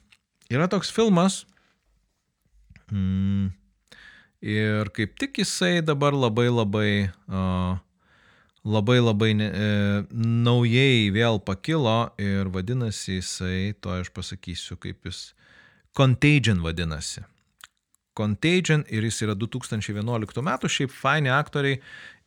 yra 0.53 0.67
toks 0.71 0.91
filmas, 0.93 1.43
mm, 2.91 3.49
Ir 4.45 4.91
kaip 4.93 5.15
tik 5.17 5.39
jisai 5.41 5.81
dabar 5.81 6.13
labai 6.13 6.51
labai, 6.53 6.89
uh, 7.33 7.79
labai 8.65 8.99
labai 9.01 9.31
ne, 9.33 9.47
e, 9.49 9.69
naujai 10.13 11.09
vėl 11.13 11.39
pakilo 11.41 12.11
ir 12.21 12.51
vadinasi 12.53 13.19
jisai, 13.19 13.73
to 13.81 13.93
aš 13.93 14.11
pasakysiu, 14.13 14.77
kaip 14.81 15.05
jis, 15.05 15.31
Contagion 15.97 16.61
vadinasi. 16.61 17.23
Contagion 18.13 18.83
ir 18.91 19.05
jis 19.07 19.21
yra 19.25 19.35
2011 19.39 20.45
metų, 20.45 20.69
šiaip 20.69 20.93
faini 20.93 21.31
aktoriai. 21.33 21.79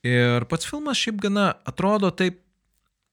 Ir 0.06 0.46
pats 0.50 0.66
filmas 0.66 0.98
šiaip 0.98 1.18
gana 1.22 1.52
atrodo 1.68 2.10
taip, 2.10 2.40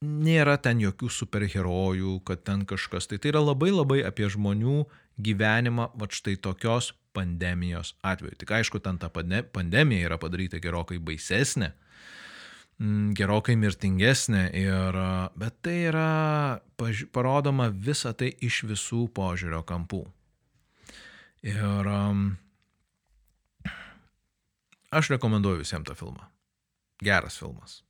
nėra 0.03 0.57
ten 0.61 0.81
jokių 0.83 1.09
superherojų, 1.11 2.19
kad 2.27 2.43
ten 2.47 2.65
kažkas, 2.67 3.07
tai 3.07 3.19
tai 3.21 3.31
yra 3.31 3.41
labai 3.43 3.71
labai 3.71 4.01
apie 4.07 4.27
žmonių 4.31 4.83
gyvenimą, 5.21 5.91
va 5.95 6.07
štai 6.11 6.35
tokios 6.41 6.91
pandemijos 7.15 7.93
atveju. 8.03 8.35
Tik 8.41 8.51
aišku, 8.59 8.81
ten 8.83 8.99
ta 8.99 9.09
pandemija 9.09 10.09
yra 10.09 10.19
padaryta 10.19 10.59
gerokai 10.59 10.99
baisesnė, 10.99 11.71
mm, 12.79 13.13
gerokai 13.15 13.55
mirtingesnė, 13.55 14.49
ir, 14.59 14.99
bet 15.39 15.61
tai 15.63 15.77
yra 15.91 16.09
paž, 16.77 17.05
parodoma 17.15 17.69
visa 17.69 18.13
tai 18.13 18.33
iš 18.41 18.65
visų 18.67 19.07
požiūrio 19.15 19.63
kampų. 19.63 20.03
Ir 21.45 21.87
um, 21.87 22.27
aš 24.91 25.13
rekomenduoju 25.15 25.61
visiems 25.61 25.87
tą 25.87 25.95
filmą. 25.95 26.25
Geras 27.03 27.37
filmas. 27.37 27.83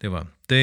Tai 0.00 0.08
va, 0.14 0.22
tai 0.48 0.62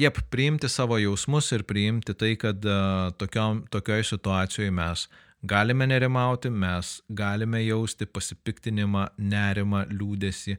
Jep, 0.00 0.16
priimti 0.32 0.68
savo 0.68 0.96
jausmus 0.96 1.50
ir 1.52 1.66
priimti 1.68 2.14
tai, 2.16 2.32
kad 2.40 2.64
uh, 2.64 3.10
tokioj, 3.20 3.66
tokioj 3.74 4.04
situacijoje 4.08 4.70
mes 4.72 5.08
galime 5.42 5.86
nerimauti, 5.86 6.48
mes 6.50 7.00
galime 7.08 7.60
jausti 7.64 8.06
pasipiktinimą, 8.06 9.06
nerimą, 9.18 9.82
liūdėsi, 9.92 10.56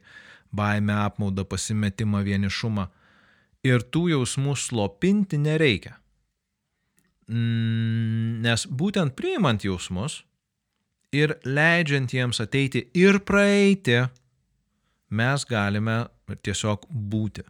baimę, 0.54 0.94
apmaudą, 1.08 1.44
pasimetimą, 1.48 2.22
vienišumą. 2.26 2.86
Ir 3.66 3.82
tų 3.94 4.08
jausmų 4.12 4.54
slopinti 4.58 5.38
nereikia. 5.42 5.96
Mm, 7.30 8.42
nes 8.42 8.66
būtent 8.66 9.14
priimant 9.18 9.64
jausmus 9.64 10.20
ir 11.14 11.36
leidžiant 11.46 12.14
jiems 12.14 12.42
ateiti 12.42 12.88
ir 12.98 13.20
praeiti, 13.26 14.02
mes 15.10 15.46
galime 15.50 16.04
tiesiog 16.42 16.86
būti. 16.90 17.46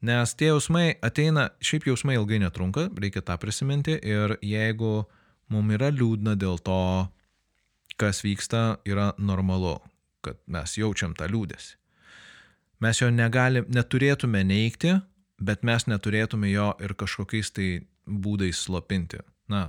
Nes 0.00 0.32
tie 0.32 0.48
jausmai 0.48 0.94
ateina, 1.04 1.50
šiaip 1.60 1.84
jausmai 1.90 2.16
ilgai 2.16 2.38
netrunka, 2.40 2.86
reikia 2.96 3.20
tą 3.20 3.36
prisiminti 3.40 3.98
ir 4.00 4.38
jeigu 4.40 5.04
mums 5.52 5.74
yra 5.76 5.90
liūdna 5.92 6.38
dėl 6.40 6.56
to, 6.64 6.80
kas 8.00 8.22
vyksta, 8.24 8.80
yra 8.88 9.10
normalu, 9.20 9.76
kad 10.24 10.40
mes 10.48 10.78
jaučiam 10.80 11.12
tą 11.16 11.28
liūdėsi. 11.28 11.76
Mes 12.80 13.02
jo 13.02 13.10
negalim, 13.12 13.66
neturėtume 13.68 14.40
neikti, 14.48 14.94
bet 15.36 15.66
mes 15.68 15.84
neturėtume 15.84 16.48
jo 16.48 16.70
ir 16.80 16.96
kažkokiais 16.96 17.52
tai 17.52 17.68
būdais 18.08 18.64
slopinti. 18.64 19.20
Na, 19.52 19.68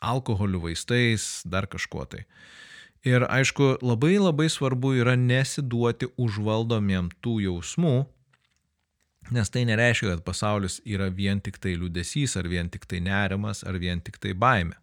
alkoholiu, 0.00 0.62
vaistais, 0.64 1.42
dar 1.44 1.68
kažkuo 1.68 2.06
tai. 2.08 2.24
Ir 3.04 3.24
aišku, 3.28 3.78
labai 3.84 4.16
labai 4.20 4.48
svarbu 4.52 4.94
yra 5.00 5.16
nesiduoti 5.20 6.10
užvaldomiem 6.20 7.08
tų 7.24 7.38
jausmų, 7.44 7.94
nes 9.34 9.50
tai 9.50 9.64
nereiškia, 9.68 10.14
kad 10.14 10.24
pasaulis 10.26 10.80
yra 10.84 11.10
vien 11.14 11.40
tik 11.40 11.58
tai 11.62 11.76
liūdėsys, 11.78 12.36
ar 12.40 12.48
vien 12.50 12.70
tik 12.70 12.86
tai 12.90 13.02
nerimas, 13.04 13.62
ar 13.66 13.78
vien 13.82 14.00
tik 14.02 14.18
tai 14.22 14.34
baime. 14.34 14.78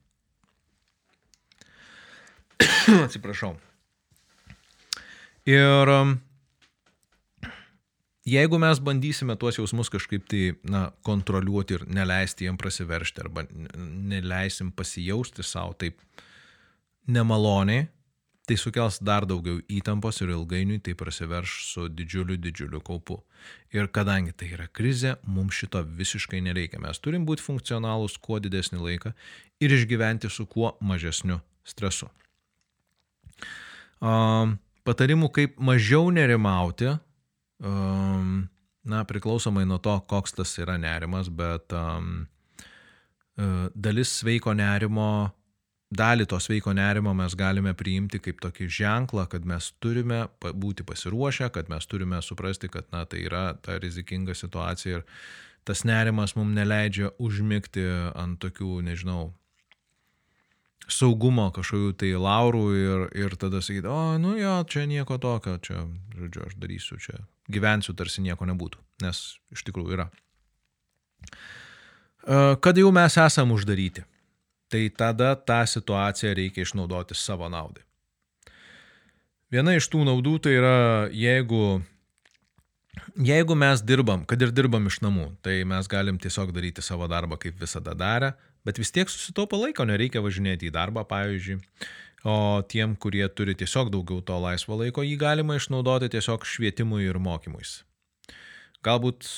Atsiprašau. 3.06 3.56
Ir 5.48 5.92
um, 5.94 6.18
jeigu 8.28 8.60
mes 8.60 8.80
bandysime 8.84 9.38
tuos 9.40 9.60
jausmus 9.60 9.92
kažkaip 9.94 10.26
tai 10.28 10.42
na, 10.68 10.90
kontroliuoti 11.08 11.78
ir 11.78 11.86
neleisti 11.88 12.48
jiem 12.48 12.58
prasiveršti 12.60 13.24
arba 13.24 13.46
neleisim 13.48 14.74
pasijausti 14.76 15.46
savo 15.48 15.78
taip 15.80 16.02
nemaloniai, 17.08 17.88
tai 18.48 18.56
sukels 18.56 19.02
dar 19.04 19.26
daugiau 19.28 19.60
įtampos 19.68 20.22
ir 20.24 20.32
ilgainiui 20.32 20.80
tai 20.84 20.94
prasiverš 20.96 21.56
su 21.68 21.88
didžiuliu, 21.92 22.38
didžiuliu 22.40 22.80
kaupu. 22.86 23.20
Ir 23.76 23.90
kadangi 23.92 24.32
tai 24.32 24.54
yra 24.56 24.70
krizė, 24.72 25.18
mums 25.28 25.58
šito 25.60 25.82
visiškai 25.84 26.40
nereikia. 26.46 26.80
Mes 26.80 27.02
turim 27.04 27.26
būti 27.28 27.44
funkcionalūs 27.44 28.16
kuo 28.24 28.40
didesnį 28.40 28.80
laiką 28.86 29.12
ir 29.60 29.76
išgyventi 29.76 30.32
su 30.32 30.48
kuo 30.48 30.78
mažesniu 30.80 31.42
stresu. 31.68 32.08
Um, 34.00 34.56
patarimų, 34.88 35.32
kaip 35.36 35.60
mažiau 35.60 36.08
nerimauti, 36.14 36.94
um, 37.60 38.48
na, 38.88 39.04
priklausomai 39.10 39.66
nuo 39.68 39.82
to, 39.84 39.98
koks 40.08 40.38
tas 40.38 40.56
yra 40.62 40.78
nerimas, 40.80 41.28
bet 41.28 41.76
um, 41.76 42.28
dalis 43.76 44.14
sveiko 44.22 44.54
nerimo, 44.56 45.34
dalį 45.90 46.28
to 46.28 46.40
sveiko 46.44 46.74
nerimo 46.76 47.14
mes 47.16 47.36
galime 47.40 47.74
priimti 47.78 48.20
kaip 48.20 48.42
tokį 48.44 48.68
ženklą, 48.80 49.28
kad 49.32 49.46
mes 49.48 49.72
turime 49.84 50.26
būti 50.42 50.84
pasiruošę, 50.88 51.50
kad 51.56 51.70
mes 51.72 51.88
turime 51.88 52.22
suprasti, 52.22 52.70
kad, 52.72 52.90
na, 52.92 53.06
tai 53.06 53.24
yra 53.28 53.54
ta 53.62 53.78
rizikinga 53.80 54.36
situacija 54.36 55.00
ir 55.00 55.06
tas 55.68 55.84
nerimas 55.88 56.36
mums 56.36 56.56
neleidžia 56.56 57.12
užmigti 57.20 57.84
ant 58.16 58.40
tokių, 58.44 58.82
nežinau, 58.88 59.32
saugumo 60.88 61.50
kažkokių 61.56 61.94
tai 62.00 62.14
laurų 62.16 62.66
ir, 62.80 63.06
ir 63.26 63.36
tada 63.40 63.60
sakyti, 63.64 63.88
o, 63.92 64.16
nu 64.22 64.38
jo, 64.40 64.56
čia 64.72 64.86
nieko 64.88 65.18
tokio, 65.20 65.58
čia, 65.64 65.84
žodžiu, 66.16 66.46
aš 66.48 66.56
darysiu 66.60 67.00
čia, 67.04 67.20
gyvensiu 67.52 67.96
tarsi 67.98 68.24
nieko 68.24 68.48
nebūtų, 68.48 68.80
nes 69.04 69.24
iš 69.56 69.66
tikrųjų 69.68 69.98
yra. 69.98 70.08
Kad 72.64 72.80
jau 72.80 72.92
mes 72.96 73.16
esam 73.20 73.52
uždaryti, 73.56 74.04
tai 74.72 74.88
tada 74.90 75.36
tą 75.36 75.62
situaciją 75.68 76.34
reikia 76.38 76.66
išnaudoti 76.66 77.16
savo 77.16 77.50
naudai. 77.52 77.84
Viena 79.54 79.78
iš 79.78 79.88
tų 79.88 80.04
naudų 80.04 80.34
tai 80.44 80.58
yra, 80.58 80.78
jeigu, 81.16 81.80
jeigu 83.16 83.56
mes 83.56 83.80
dirbam, 83.80 84.26
kad 84.28 84.42
ir 84.44 84.52
dirbam 84.52 84.90
iš 84.90 85.00
namų, 85.06 85.30
tai 85.46 85.62
mes 85.64 85.88
galim 85.88 86.20
tiesiog 86.20 86.52
daryti 86.56 86.84
savo 86.84 87.08
darbą 87.08 87.40
kaip 87.40 87.56
visada 87.62 87.96
darę, 87.96 88.34
bet 88.68 88.82
vis 88.82 88.92
tiek 88.92 89.08
susitaupo 89.08 89.60
laiko, 89.62 89.88
nereikia 89.88 90.20
važinėti 90.26 90.68
į 90.68 90.76
darbą, 90.76 91.06
pavyzdžiui. 91.08 91.62
O 92.28 92.60
tiem, 92.68 92.98
kurie 93.00 93.24
turi 93.32 93.54
tiesiog 93.56 93.92
daugiau 93.94 94.20
to 94.26 94.36
laisvo 94.42 94.76
laiko, 94.82 95.06
jį 95.06 95.16
galima 95.22 95.56
išnaudoti 95.56 96.10
tiesiog 96.12 96.44
švietimui 96.44 97.06
ir 97.06 97.20
mokymuisi. 97.24 97.86
Galbūt, 98.84 99.30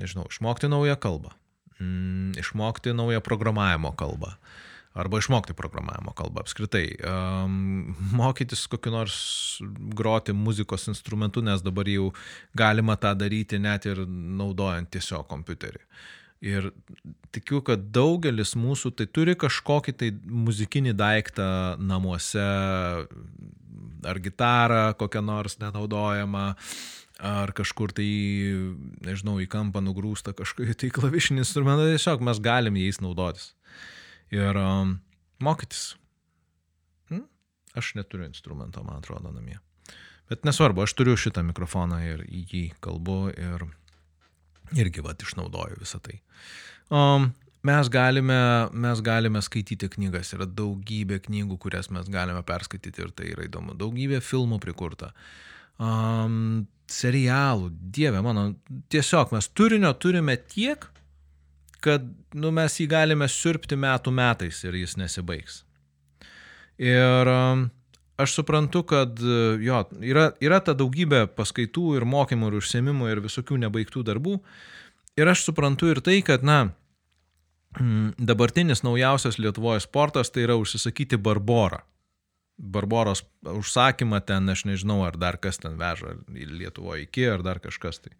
nežinau, 0.00 0.26
išmokti 0.32 0.66
naują 0.72 0.96
kalbą, 0.98 1.30
mm, 1.78 2.34
išmokti 2.42 2.96
naują 2.98 3.22
programavimo 3.22 3.92
kalbą, 3.94 4.34
arba 4.94 5.18
išmokti 5.18 5.56
programavimo 5.56 6.12
kalbą 6.16 6.42
apskritai, 6.44 6.86
um, 7.08 7.94
mokytis 8.12 8.66
kokiu 8.70 8.92
nors 8.92 9.16
groti 9.96 10.34
muzikos 10.36 10.88
instrumentu, 10.92 11.42
nes 11.44 11.64
dabar 11.64 11.88
jau 11.88 12.10
galima 12.56 12.98
tą 13.00 13.14
daryti 13.16 13.60
net 13.62 13.88
ir 13.88 14.04
naudojant 14.06 14.90
tiesiog 14.92 15.28
kompiuterį. 15.30 15.86
Ir 16.42 16.72
tikiu, 17.30 17.60
kad 17.62 17.84
daugelis 17.94 18.56
mūsų 18.58 18.90
tai 18.98 19.06
turi 19.06 19.36
kažkokį 19.38 19.92
tai 19.94 20.08
muzikinį 20.26 20.96
daiktą 20.98 21.46
namuose, 21.78 22.42
ar 24.02 24.18
gitarą 24.24 24.82
kokią 24.98 25.22
nors 25.22 25.60
nenaudojamą, 25.62 26.48
ar 27.22 27.52
kažkur 27.54 27.94
tai, 27.94 28.08
nežinau, 29.06 29.38
į 29.38 29.46
kampą 29.50 29.84
nugrūsta 29.86 30.34
kažkokį 30.34 30.74
tai 30.80 30.90
klavišinį 30.98 31.44
instrumentą, 31.44 31.86
tiesiog 31.94 32.24
mes 32.26 32.42
galim 32.42 32.80
jais 32.82 32.98
naudotis. 33.04 33.52
Ir 34.32 34.56
um, 34.56 34.96
mokytis. 35.44 35.92
Hm? 37.10 37.26
Aš 37.76 37.92
neturiu 37.98 38.26
instrumento, 38.26 38.82
man 38.86 39.02
atrodo, 39.02 39.32
namie. 39.34 39.58
Bet 40.32 40.46
nesvarbu, 40.48 40.86
aš 40.86 40.94
turiu 40.96 41.18
šitą 41.20 41.42
mikrofoną 41.44 41.98
ir 42.06 42.24
į 42.24 42.42
jį 42.48 42.64
kalbu 42.80 43.18
ir 43.34 43.66
irgi 44.80 45.04
vat 45.04 45.20
išnaudoju 45.20 45.80
visą 45.82 46.00
tai. 46.00 46.22
Um, 46.88 47.32
mes 47.66 47.90
galime, 47.92 48.38
mes 48.72 49.02
galime 49.04 49.42
skaityti 49.44 49.90
knygas, 49.92 50.32
yra 50.36 50.46
daugybė 50.48 51.20
knygų, 51.26 51.58
kurias 51.60 51.90
mes 51.92 52.08
galime 52.12 52.40
perskaityti 52.46 53.04
ir 53.04 53.12
tai 53.16 53.32
yra 53.34 53.44
įdomu. 53.48 53.76
Daugybė 53.78 54.22
filmų 54.24 54.60
prikurta. 54.62 55.12
Um, 55.82 56.64
serialų, 56.92 57.70
dieve 57.92 58.20
mano, 58.24 58.52
tiesiog 58.92 59.32
mes 59.36 59.48
turinio 59.56 59.92
turime 60.00 60.36
tiek, 60.36 60.88
kad 61.82 62.06
nu, 62.38 62.52
mes 62.54 62.78
jį 62.80 62.88
galime 62.90 63.28
sirpti 63.30 63.78
metų 63.78 64.14
metais 64.14 64.62
ir 64.64 64.76
jis 64.78 64.96
nesibaigs. 65.00 65.62
Ir 66.82 67.28
um, 67.28 67.66
aš 68.22 68.36
suprantu, 68.38 68.84
kad 68.88 69.20
jo, 69.62 69.80
yra, 70.00 70.30
yra 70.42 70.60
ta 70.64 70.74
daugybė 70.78 71.26
paskaitų 71.36 71.96
ir 71.98 72.06
mokymų 72.08 72.50
ir 72.50 72.58
užsiemimų 72.60 73.10
ir 73.12 73.22
visokių 73.24 73.60
nebaigtų 73.66 74.04
darbų. 74.08 74.38
Ir 75.18 75.28
aš 75.28 75.44
suprantu 75.48 75.90
ir 75.92 76.00
tai, 76.04 76.20
kad, 76.24 76.44
na, 76.46 76.72
mm, 77.78 78.14
dabartinis 78.30 78.84
naujausias 78.86 79.38
Lietuvoje 79.42 79.82
sportas 79.84 80.32
tai 80.32 80.46
yra 80.46 80.56
užsisakyti 80.60 81.20
Barborą. 81.20 81.82
Barboros 82.62 83.24
užsakymą 83.48 84.20
ten, 84.24 84.48
aš 84.48 84.66
nežinau, 84.68 85.00
ar 85.06 85.16
dar 85.18 85.38
kas 85.42 85.58
ten 85.60 85.76
veža 85.80 86.16
Lietuvoje 86.32 87.08
iki, 87.08 87.26
ar 87.28 87.42
dar 87.44 87.60
kažkas 87.64 88.00
tai. 88.04 88.14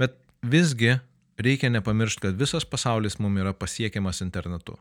Bet 0.00 0.16
visgi 0.42 0.96
reikia 1.38 1.70
nepamiršti, 1.72 2.26
kad 2.28 2.40
visas 2.40 2.66
pasaulis 2.68 3.18
mums 3.18 3.40
yra 3.40 3.52
pasiekiamas 3.56 4.22
internetu. 4.24 4.76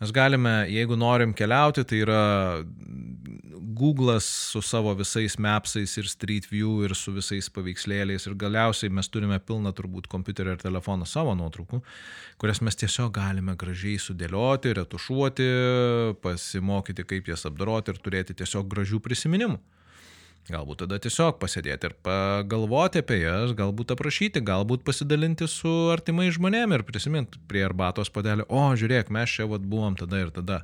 Mes 0.00 0.12
galime, 0.16 0.64
jeigu 0.72 0.96
norim 0.96 1.34
keliauti, 1.36 1.82
tai 1.84 1.98
yra 2.00 2.20
Google'as 3.80 4.24
su 4.24 4.62
savo 4.64 4.94
visais 4.96 5.36
mapsais 5.36 5.92
ir 6.00 6.08
Street 6.08 6.46
View 6.48 6.86
ir 6.86 6.94
su 6.96 7.12
visais 7.12 7.50
paveikslėliais 7.52 8.24
ir 8.24 8.36
galiausiai 8.40 8.92
mes 8.96 9.12
turime 9.12 9.36
pilną 9.44 9.74
turbūt 9.76 10.08
kompiuterio 10.08 10.54
ir 10.56 10.62
telefono 10.62 11.04
savo 11.04 11.34
nuotraukų, 11.36 11.82
kurias 12.40 12.62
mes 12.64 12.80
tiesiog 12.80 13.12
galime 13.18 13.52
gražiai 13.60 14.00
sudėlioti, 14.00 14.72
retušuoti, 14.80 15.50
pasimokyti, 16.24 17.04
kaip 17.12 17.28
jas 17.34 17.44
apdoroti 17.50 17.92
ir 17.92 18.00
turėti 18.00 18.38
tiesiog 18.40 18.72
gražių 18.72 19.02
prisiminimų. 19.04 19.60
Galbūt 20.48 20.80
tada 20.82 20.96
tiesiog 21.02 21.36
pasėdėti 21.38 21.90
ir 21.90 21.94
pagalvoti 22.02 23.02
apie 23.04 23.20
jas, 23.20 23.52
galbūt 23.58 23.92
aprašyti, 23.94 24.40
galbūt 24.42 24.82
pasidalinti 24.86 25.46
su 25.50 25.70
artimai 25.92 26.30
žmonėmi 26.32 26.78
ir 26.78 26.84
prisiminti 26.88 27.38
prie 27.50 27.62
arbatos 27.66 28.10
padelį, 28.10 28.48
o 28.48 28.62
žiūrėk, 28.80 29.12
mes 29.14 29.30
čia 29.36 29.46
vat 29.50 29.62
buvom 29.62 29.98
tada 30.00 30.22
ir 30.24 30.32
tada, 30.34 30.62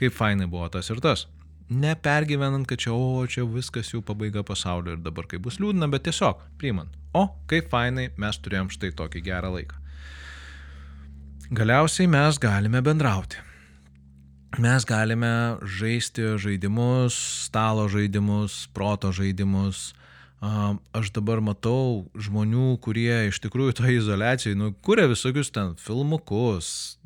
kaip 0.00 0.16
fainai 0.16 0.48
buvo 0.50 0.66
tas 0.72 0.88
ir 0.90 1.02
tas. 1.04 1.26
Nepergyvenant, 1.68 2.64
kad 2.66 2.80
čia, 2.80 2.94
o 2.96 3.26
čia 3.28 3.44
viskas 3.44 3.92
jau 3.92 4.00
pabaiga 4.00 4.42
pasaulio 4.42 4.96
ir 4.96 5.02
dabar 5.04 5.28
kaip 5.28 5.44
bus 5.44 5.60
liūdna, 5.60 5.90
bet 5.92 6.08
tiesiog 6.08 6.40
priimant, 6.58 6.94
o 7.12 7.28
kaip 7.52 7.68
fainai 7.70 8.08
mes 8.16 8.40
turėjom 8.40 8.72
štai 8.74 8.94
tokį 8.96 9.22
gerą 9.28 9.52
laiką. 9.58 9.84
Galiausiai 11.52 12.08
mes 12.10 12.40
galime 12.40 12.80
bendrauti 12.84 13.44
mes 14.56 14.84
galime 14.84 15.58
žaisti 15.62 16.38
žaidimus, 16.40 17.14
stalo 17.46 17.88
žaidimus, 17.88 18.68
proto 18.72 19.12
žaidimus. 19.12 19.92
Aš 20.94 21.10
dabar 21.10 21.42
matau 21.42 22.06
žmonių, 22.14 22.78
kurie 22.78 23.26
iš 23.26 23.40
tikrųjų 23.42 23.74
toje 23.80 23.96
izolacijoje, 23.98 24.58
nu, 24.58 24.70
kuria 24.86 25.08
visokius 25.10 25.50
ten 25.50 25.74
filmukus, 25.82 26.98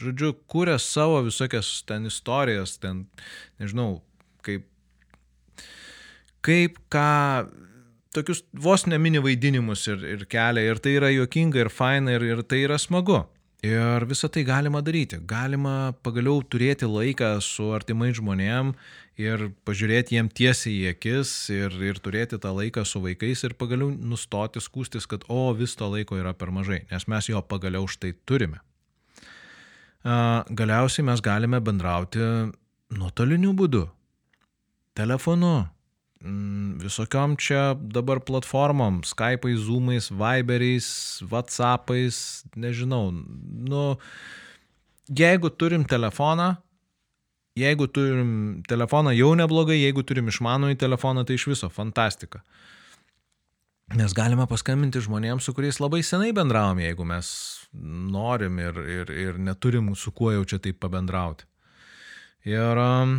žodžiu, 0.00 0.32
kuria 0.48 0.78
savo 0.80 1.20
visokias 1.26 1.82
ten 1.84 2.08
istorijas, 2.08 2.78
ten, 2.80 3.04
nežinau, 3.60 4.00
kaip, 4.40 4.64
kaip 6.40 6.80
ką, 6.88 7.50
tokius 8.16 8.40
vos 8.56 8.86
nemini 8.88 9.20
vaidinimus 9.20 9.84
ir, 9.92 10.00
ir 10.16 10.24
kelia, 10.24 10.72
ir 10.72 10.80
tai 10.80 10.96
yra 10.96 11.12
juokinga 11.12 11.60
ir 11.60 11.68
faina, 11.68 12.16
ir, 12.16 12.24
ir 12.32 12.42
tai 12.48 12.64
yra 12.64 12.80
smagu. 12.80 13.26
Ir 13.60 14.06
visą 14.08 14.30
tai 14.32 14.40
galima 14.48 14.80
daryti. 14.80 15.18
Galima 15.28 15.92
pagaliau 16.00 16.40
turėti 16.40 16.88
laiką 16.88 17.34
su 17.44 17.66
artimai 17.76 18.08
žmonėm 18.16 18.72
ir 19.20 19.50
pažiūrėti 19.68 20.16
jiem 20.16 20.30
tiesiai 20.32 20.78
į 20.78 20.86
akis 20.94 21.32
ir, 21.52 21.76
ir 21.84 22.00
turėti 22.00 22.38
tą 22.40 22.54
laiką 22.56 22.86
su 22.88 23.02
vaikais 23.04 23.44
ir 23.44 23.56
pagaliau 23.60 23.92
nustoti 23.92 24.62
skūstis, 24.64 25.04
kad 25.04 25.26
o 25.28 25.50
vis 25.52 25.76
to 25.76 25.90
laiko 25.92 26.16
yra 26.16 26.32
per 26.32 26.48
mažai, 26.56 26.86
nes 26.88 27.04
mes 27.04 27.28
jo 27.28 27.42
pagaliau 27.44 27.84
štai 27.84 28.14
turime. 28.24 28.62
Galiausiai 30.08 31.04
mes 31.04 31.20
galime 31.20 31.60
bendrauti 31.60 32.24
nuotoliniu 32.96 33.52
būdu. 33.52 33.84
Telefonu, 34.96 35.68
visokiom 36.20 37.36
čia 37.40 37.74
dabar 37.80 38.20
platformom, 38.20 39.00
Skype'ais, 39.08 39.62
Zoom'ais, 39.64 40.10
Viber'ais, 40.12 40.88
WhatsApp'ais, 41.30 42.44
nežinau. 42.56 43.10
Nu, 43.12 43.96
jeigu 45.08 45.50
turim 45.50 45.84
telefoną, 45.84 46.56
jeigu 47.56 47.88
turim 47.88 48.62
telefoną 48.68 49.14
jau 49.16 49.32
neblogai, 49.34 49.80
jeigu 49.80 50.04
turim 50.04 50.28
išmanųjį 50.28 50.76
telefoną, 50.76 51.24
tai 51.24 51.40
iš 51.40 51.48
viso 51.54 51.72
fantastika. 51.72 52.44
Mes 53.96 54.12
galime 54.14 54.44
paskambinti 54.46 55.00
žmonėms, 55.02 55.42
su 55.42 55.54
kuriais 55.56 55.80
labai 55.82 56.04
senai 56.06 56.30
bendravom, 56.36 56.78
jeigu 56.78 57.06
mes 57.08 57.30
norim 57.72 58.60
ir, 58.62 58.76
ir, 58.84 59.10
ir 59.10 59.40
neturim 59.40 59.88
su 59.98 60.12
kuo 60.14 60.30
jau 60.36 60.44
čia 60.46 60.60
taip 60.62 60.78
pabendrauti. 60.78 61.48
Ir 62.46 62.78
um, 62.78 63.18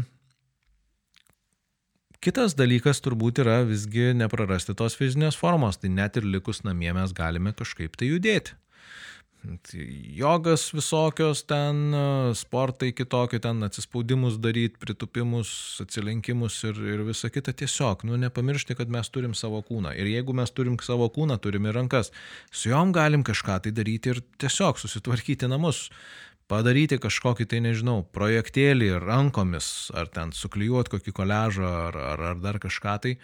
Kitas 2.22 2.54
dalykas 2.54 3.00
turbūt 3.02 3.40
yra 3.42 3.64
visgi 3.66 4.12
neprarasti 4.14 4.76
tos 4.78 4.94
fizinės 4.94 5.34
formos, 5.40 5.80
tai 5.82 5.90
net 5.90 6.20
ir 6.20 6.28
likus 6.30 6.62
namie 6.62 6.92
mes 6.94 7.16
galime 7.18 7.50
kažkaip 7.58 7.98
tai 7.98 8.12
judėti. 8.12 8.54
Tai 9.42 9.86
jogas 10.14 10.68
visokios 10.70 11.42
ten, 11.50 11.96
sportai 12.38 12.92
kitokie, 12.94 13.40
ten 13.42 13.66
atsispaudimus 13.66 14.38
daryti, 14.38 14.78
pritupimus, 14.78 15.50
atsilenkimus 15.82 16.60
ir, 16.70 16.78
ir 16.94 17.02
visa 17.08 17.32
kita 17.34 17.56
tiesiog. 17.58 18.06
Nu, 18.06 18.20
nepamiršti, 18.22 18.78
kad 18.78 18.94
mes 18.94 19.10
turim 19.10 19.34
savo 19.34 19.64
kūną. 19.66 19.96
Ir 19.98 20.12
jeigu 20.14 20.38
mes 20.38 20.54
turim 20.54 20.78
savo 20.86 21.10
kūną, 21.10 21.40
turim 21.42 21.66
ir 21.66 21.74
rankas. 21.80 22.14
Su 22.54 22.70
juom 22.70 22.94
galim 22.94 23.26
kažką 23.26 23.64
tai 23.66 23.74
daryti 23.74 24.14
ir 24.14 24.22
tiesiog 24.38 24.78
susitvarkyti 24.84 25.50
namus 25.50 25.88
padaryti 26.52 27.00
kažkokį 27.00 27.48
tai, 27.48 27.62
nežinau, 27.64 28.02
projektėlį 28.16 28.92
rankomis, 29.06 29.90
ar 29.96 30.12
ten 30.12 30.34
suklijuoti 30.36 30.92
kokį 30.98 31.16
koležą, 31.16 31.72
ar, 31.88 31.98
ar, 32.12 32.24
ar 32.34 32.44
dar 32.44 32.60
kažką 32.62 32.96
tai, 33.06 33.16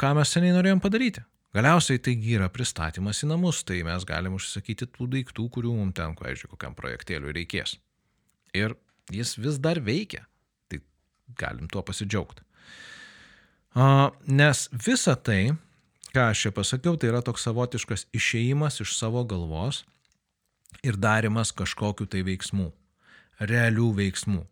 ką 0.00 0.12
mes 0.18 0.32
seniai 0.32 0.56
norėjom 0.56 0.82
padaryti. 0.84 1.24
Galiausiai 1.54 2.00
taigi 2.02 2.34
yra 2.34 2.48
pristatymas 2.50 3.20
į 3.22 3.28
namus, 3.30 3.60
tai 3.62 3.84
mes 3.86 4.06
galim 4.08 4.34
užsisakyti 4.34 4.88
tų 4.90 5.06
daiktų, 5.12 5.46
kurių 5.54 5.76
mums 5.76 5.94
ten, 5.94 6.16
pavyzdžiui, 6.18 6.50
kokiam 6.56 6.74
projektėliui 6.74 7.36
reikės. 7.36 7.76
Ir 8.56 8.74
jis 9.14 9.36
vis 9.38 9.60
dar 9.62 9.78
veikia, 9.84 10.24
tai 10.66 10.80
galim 11.38 11.68
tuo 11.70 11.84
pasidžiaugti. 11.86 12.42
Nes 14.26 14.66
visa 14.74 15.14
tai, 15.14 15.54
ką 16.14 16.28
aš 16.32 16.46
čia 16.46 16.54
pasakiau, 16.56 16.98
tai 16.98 17.12
yra 17.12 17.22
toks 17.26 17.46
savotiškas 17.46 18.08
išėjimas 18.16 18.80
iš 18.82 18.96
savo 18.98 19.22
galvos 19.28 19.84
ir 20.82 20.98
darimas 20.98 21.52
kažkokiu 21.54 22.06
tai 22.10 22.24
veiksmų, 22.26 22.70
realių 23.40 23.90
veiksmų. 24.00 24.42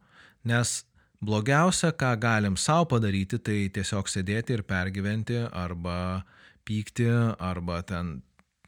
Nes 0.49 0.83
blogiausia, 1.23 1.93
ką 1.95 2.13
galim 2.21 2.59
savo 2.59 2.89
padaryti, 2.95 3.39
tai 3.39 3.59
tiesiog 3.75 4.11
sėdėti 4.11 4.59
ir 4.59 4.67
pergyventi 4.67 5.41
arba 5.49 6.25
pykti 6.67 7.09
arba 7.39 7.81
ten 7.87 8.21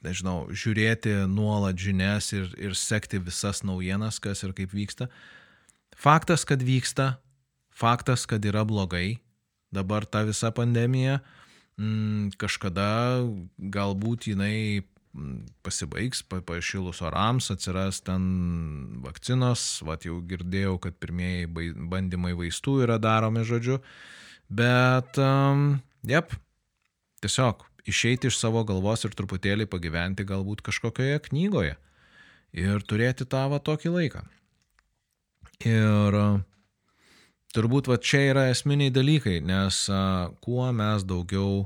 nežinau, 0.05 0.49
žiūrėti 0.53 1.25
nuolat 1.31 1.79
žinias 1.81 2.31
ir, 2.37 2.51
ir 2.61 2.77
sekti 2.77 3.21
visas 3.23 3.63
naujienas, 3.65 4.21
kas 4.23 4.45
ir 4.45 4.53
kaip 4.57 4.75
vyksta. 4.75 5.09
Faktas, 5.97 6.45
kad 6.45 6.63
vyksta, 6.65 7.15
faktas, 7.73 8.27
kad 8.29 8.45
yra 8.45 8.65
blogai, 8.69 9.19
dabar 9.75 10.07
ta 10.07 10.25
visa 10.27 10.51
pandemija, 10.55 11.21
mm, 11.79 12.35
kažkada 12.41 13.25
galbūt 13.59 14.29
jinai 14.33 14.85
pasibaigs, 15.63 16.23
pašilus 16.27 17.03
orams, 17.07 17.51
atsiras 17.55 18.01
ten 18.03 18.25
vakcinos, 19.05 19.83
va 19.87 19.99
jau 20.03 20.19
girdėjau, 20.27 20.79
kad 20.83 20.97
pirmieji 20.99 21.47
bandymai 21.93 22.35
vaistų 22.39 22.81
yra 22.89 22.99
daromi, 23.03 23.45
žodžiu, 23.47 23.79
bet, 24.51 25.21
um, 25.23 25.79
jep, 26.07 26.35
tiesiog 27.23 27.63
išeiti 27.87 28.31
iš 28.31 28.39
savo 28.41 28.65
galvos 28.67 29.05
ir 29.05 29.15
truputėlį 29.17 29.69
pagyventi 29.71 30.27
galbūt 30.27 30.65
kažkokioje 30.67 31.21
knygoje 31.29 31.77
ir 32.55 32.87
turėti 32.89 33.27
tą 33.29 33.45
va 33.53 33.61
tokį 33.63 33.93
laiką. 33.99 34.25
Ir 35.65 36.19
turbūt 37.55 37.91
va 37.91 37.99
čia 38.03 38.23
yra 38.33 38.49
esminiai 38.53 38.93
dalykai, 38.95 39.39
nes 39.45 39.85
kuo 40.45 40.67
mes 40.75 41.07
daugiau, 41.07 41.65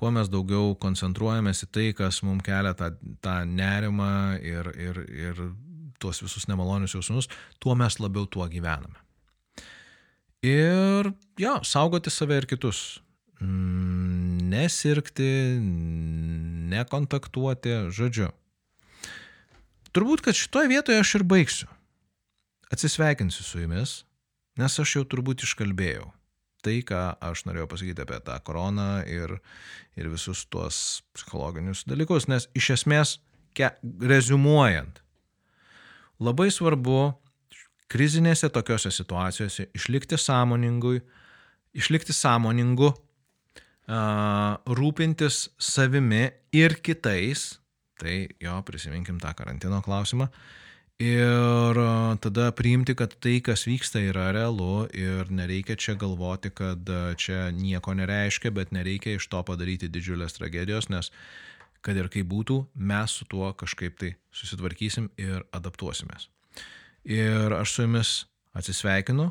kuo 0.00 0.08
mes 0.14 0.30
daugiau 0.32 0.72
koncentruojamės 0.80 1.66
į 1.66 1.68
tai, 1.74 1.86
kas 1.96 2.22
mums 2.24 2.44
kelia 2.46 2.72
tą, 2.76 2.94
tą 3.20 3.36
nerimą 3.48 4.40
ir, 4.40 4.70
ir, 4.80 5.00
ir 5.12 5.42
tuos 6.00 6.22
visus 6.24 6.48
nemalonius 6.48 6.96
jausmus, 6.96 7.28
tuo 7.60 7.76
mes 7.76 7.98
labiau 8.00 8.24
tuo 8.24 8.46
gyvename. 8.48 8.96
Ir 10.46 11.10
jo, 11.40 11.58
saugoti 11.68 12.12
save 12.12 12.38
ir 12.40 12.46
kitus. 12.48 13.02
Mm, 13.44 14.38
nesirgti, 14.52 15.28
nekontaktuoti, 16.72 17.74
žodžiu. 17.92 18.30
Turbūt, 19.92 20.22
kad 20.24 20.38
šitoje 20.38 20.70
vietoje 20.70 21.02
aš 21.02 21.18
ir 21.18 21.26
baigsiu. 21.28 21.68
Atsisveikinsiu 22.72 23.44
su 23.44 23.60
jumis, 23.60 23.94
nes 24.60 24.80
aš 24.80 24.96
jau 24.96 25.04
turbūt 25.12 25.44
iškalbėjau 25.44 26.08
tai, 26.64 26.80
ką 26.86 27.00
aš 27.30 27.44
norėjau 27.48 27.68
pasakyti 27.70 28.04
apie 28.04 28.20
tą 28.26 28.36
koroną 28.46 28.90
ir, 29.08 29.36
ir 29.98 30.10
visus 30.12 30.44
tuos 30.52 31.00
psichologinius 31.16 31.84
dalykus, 31.90 32.28
nes 32.30 32.48
iš 32.58 32.72
esmės, 32.78 33.18
ke, 33.56 33.72
rezumuojant, 33.82 35.02
labai 36.22 36.50
svarbu 36.54 37.00
krizinėse 37.90 38.50
tokiuose 38.54 38.92
situacijose 38.94 39.70
išlikti 39.74 40.18
sąmoningui, 40.20 41.00
išlikti 41.74 42.14
sąmoningu 42.14 42.92
rūpintis 43.90 45.48
savimi 45.58 46.28
ir 46.54 46.76
kitais, 46.84 47.58
tai 47.98 48.28
jo, 48.40 48.54
prisiminkim 48.66 49.18
tą 49.20 49.32
karantino 49.34 49.80
klausimą, 49.82 50.28
ir 51.00 51.80
tada 52.20 52.50
priimti, 52.56 52.94
kad 52.98 53.14
tai, 53.22 53.38
kas 53.44 53.66
vyksta, 53.68 54.02
yra 54.10 54.30
realu 54.36 54.86
ir 54.92 55.30
nereikia 55.32 55.78
čia 55.80 55.96
galvoti, 56.00 56.52
kad 56.54 56.88
čia 57.20 57.48
nieko 57.56 57.94
nereiškia, 57.96 58.52
bet 58.54 58.74
nereikia 58.76 59.16
iš 59.16 59.30
to 59.32 59.42
padaryti 59.46 59.88
didžiulės 59.88 60.36
tragedijos, 60.38 60.90
nes 60.92 61.12
kad 61.80 61.96
ir 61.96 62.10
kaip 62.12 62.28
būtų, 62.28 62.62
mes 62.76 63.16
su 63.16 63.24
tuo 63.24 63.52
kažkaip 63.56 63.96
tai 64.00 64.14
susitvarkysim 64.36 65.08
ir 65.16 65.46
adaptuosimės. 65.56 66.28
Ir 67.08 67.56
aš 67.56 67.76
su 67.76 67.86
jumis 67.88 68.16
atsisveikinu, 68.52 69.30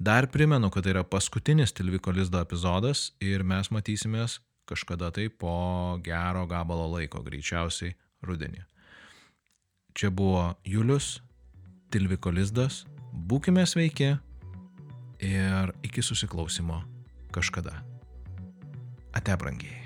Dar 0.00 0.26
primenu, 0.32 0.70
kad 0.72 0.86
tai 0.86 0.94
yra 0.94 1.02
paskutinis 1.04 1.74
Tilviko 1.76 2.08
lizdo 2.16 2.40
epizodas 2.40 3.10
ir 3.20 3.42
mes 3.44 3.68
matysimės 3.68 4.38
kažkada 4.64 5.10
tai 5.12 5.26
po 5.28 5.52
gero 6.00 6.46
gabalo 6.48 6.86
laiko, 6.94 7.20
greičiausiai 7.20 7.92
rudenį. 8.24 8.62
Čia 9.94 10.10
buvo 10.10 10.54
Julius, 10.64 11.18
Tilviko 11.90 12.30
lizdas, 12.30 12.84
būkime 13.10 13.66
sveiki 13.66 14.12
ir 15.26 15.74
iki 15.82 16.02
susiklausimo 16.02 16.82
kažkada. 17.34 17.82
Ate 19.12 19.36
brangiai. 19.36 19.79